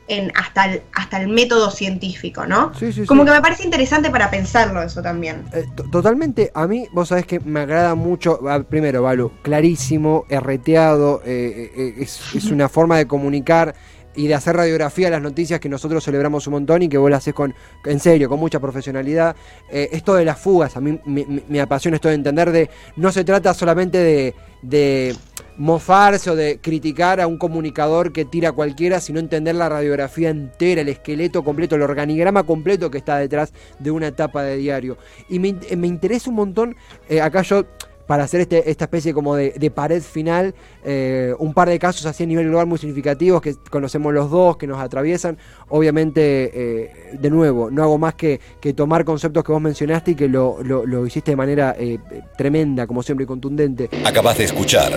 en 0.10 0.32
hasta 0.36 0.66
el, 0.66 0.82
hasta 0.94 1.22
el 1.22 1.30
método 1.30 1.72
científico, 1.72 2.46
¿no? 2.46 2.74
Sí, 2.74 2.92
sí, 2.92 3.06
como 3.06 3.22
sí. 3.22 3.28
que 3.28 3.36
me 3.36 3.42
parece 3.42 3.64
interesante 3.64 4.10
para 4.10 4.30
pensarlo 4.30 4.82
eso 4.82 5.02
también. 5.02 5.46
Eh, 5.54 5.66
totalmente, 5.92 6.52
a 6.54 6.68
mí, 6.68 6.88
vos 6.92 7.10
sabés 7.10 7.26
que 7.26 7.40
me 7.40 7.62
agrada 7.62 7.96
mucho, 7.96 8.40
primero, 8.68 9.04
Valu, 9.04 9.32
clarísimo, 9.44 10.26
erreteado, 10.28 11.22
eh, 11.26 11.72
eh, 11.76 11.94
es, 12.00 12.20
es, 12.34 12.46
una 12.46 12.68
forma 12.68 12.98
de 12.98 13.08
comunicar 13.08 13.76
y 14.16 14.28
de 14.28 14.36
hacer 14.36 14.56
radiografía 14.56 15.08
a 15.08 15.12
las 15.12 15.22
noticias 15.22 15.60
que 15.60 15.70
nosotros 15.70 16.04
celebramos 16.04 16.48
un 16.48 16.54
montón 16.54 16.82
y 16.82 16.90
que 16.90 16.98
vos 16.98 17.10
las 17.10 17.20
haces 17.20 17.34
con, 17.34 17.54
en 17.86 18.00
serio, 18.00 18.30
con 18.30 18.40
mucha 18.40 18.60
profesionalidad. 18.60 19.36
Eh, 19.70 19.90
esto 19.92 20.16
de 20.16 20.26
las 20.26 20.40
fugas, 20.40 20.76
a 20.78 20.82
mí 20.82 21.00
me, 21.06 21.44
me, 21.48 21.62
apasiona 21.62 21.96
esto 21.96 22.10
de 22.10 22.16
entender 22.16 22.52
de, 22.52 22.70
no 22.96 23.12
se 23.12 23.24
trata 23.24 23.54
solamente 23.54 23.98
de, 23.98 24.36
de 24.62 25.16
mofarse 25.58 26.30
o 26.32 26.36
de 26.36 26.60
criticar 26.60 27.20
a 27.20 27.28
un 27.28 27.38
comunicador 27.38 28.12
que 28.12 28.26
tira 28.26 28.52
cualquiera, 28.52 29.00
sino 29.00 29.20
entender 29.20 29.56
la 29.56 29.70
radiografía 29.70 30.30
entera, 30.30 30.82
el 30.82 30.90
esqueleto 30.90 31.44
completo, 31.44 31.76
el 31.76 31.82
organigrama 31.82 32.44
completo 32.44 32.90
que 32.90 32.98
está 32.98 33.18
detrás 33.18 33.54
de 33.78 33.92
una 33.92 34.08
etapa 34.08 34.44
de 34.44 34.58
diario. 34.58 34.98
Y 35.28 35.40
me, 35.40 35.56
me 35.78 35.88
interesa 35.88 36.30
un 36.30 36.38
montón, 36.38 36.76
eh, 37.10 37.22
acá 37.22 37.42
yo 37.42 37.66
para 38.10 38.24
hacer 38.24 38.42
este, 38.42 38.72
esta 38.72 38.86
especie 38.86 39.14
como 39.14 39.36
de, 39.36 39.70
pared 39.70 40.02
final, 40.02 40.56
eh, 40.84 41.32
un 41.38 41.54
par 41.54 41.70
de 41.70 41.78
casos 41.78 42.08
así 42.08 42.24
a 42.24 42.26
nivel 42.26 42.48
global 42.48 42.66
muy 42.66 42.80
significativos 42.80 43.40
que 43.40 43.54
conocemos 43.70 44.12
los 44.12 44.32
dos, 44.32 44.58
que 44.58 44.66
nos 44.66 44.80
atraviesan. 44.80 45.38
Obviamente, 45.68 46.50
eh, 46.52 46.92
de 47.14 47.30
nuevo, 47.30 47.70
no 47.70 47.84
hago 47.84 48.00
más 48.00 48.16
que, 48.16 48.40
tomar 48.76 49.06
conceptos 49.06 49.44
que 49.44 49.52
vos 49.52 49.62
mencionaste 49.62 50.12
y 50.12 50.16
que 50.16 50.28
lo, 50.28 51.06
hiciste 51.06 51.34
de 51.34 51.36
manera 51.36 51.76
eh, 51.78 52.00
tremenda, 52.36 52.88
como 52.88 53.04
siempre, 53.04 53.28
contundente. 53.28 53.92
Acabas 54.04 54.40
de 54.40 54.46
escuchar 54.46 54.92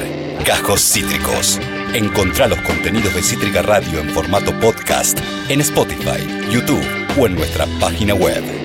Cajos 0.46 0.80
Cítricos. 0.80 1.60
Encontrá 1.92 2.48
los 2.48 2.62
contenidos 2.62 3.14
de 3.14 3.22
Cítrica 3.22 3.60
Radio 3.60 4.00
en 4.00 4.08
formato 4.08 4.58
podcast 4.58 5.18
en 5.50 5.60
Spotify, 5.60 6.26
YouTube 6.50 6.82
o 7.20 7.26
en 7.26 7.34
nuestra 7.34 7.66
página 7.78 8.14
web. 8.14 8.61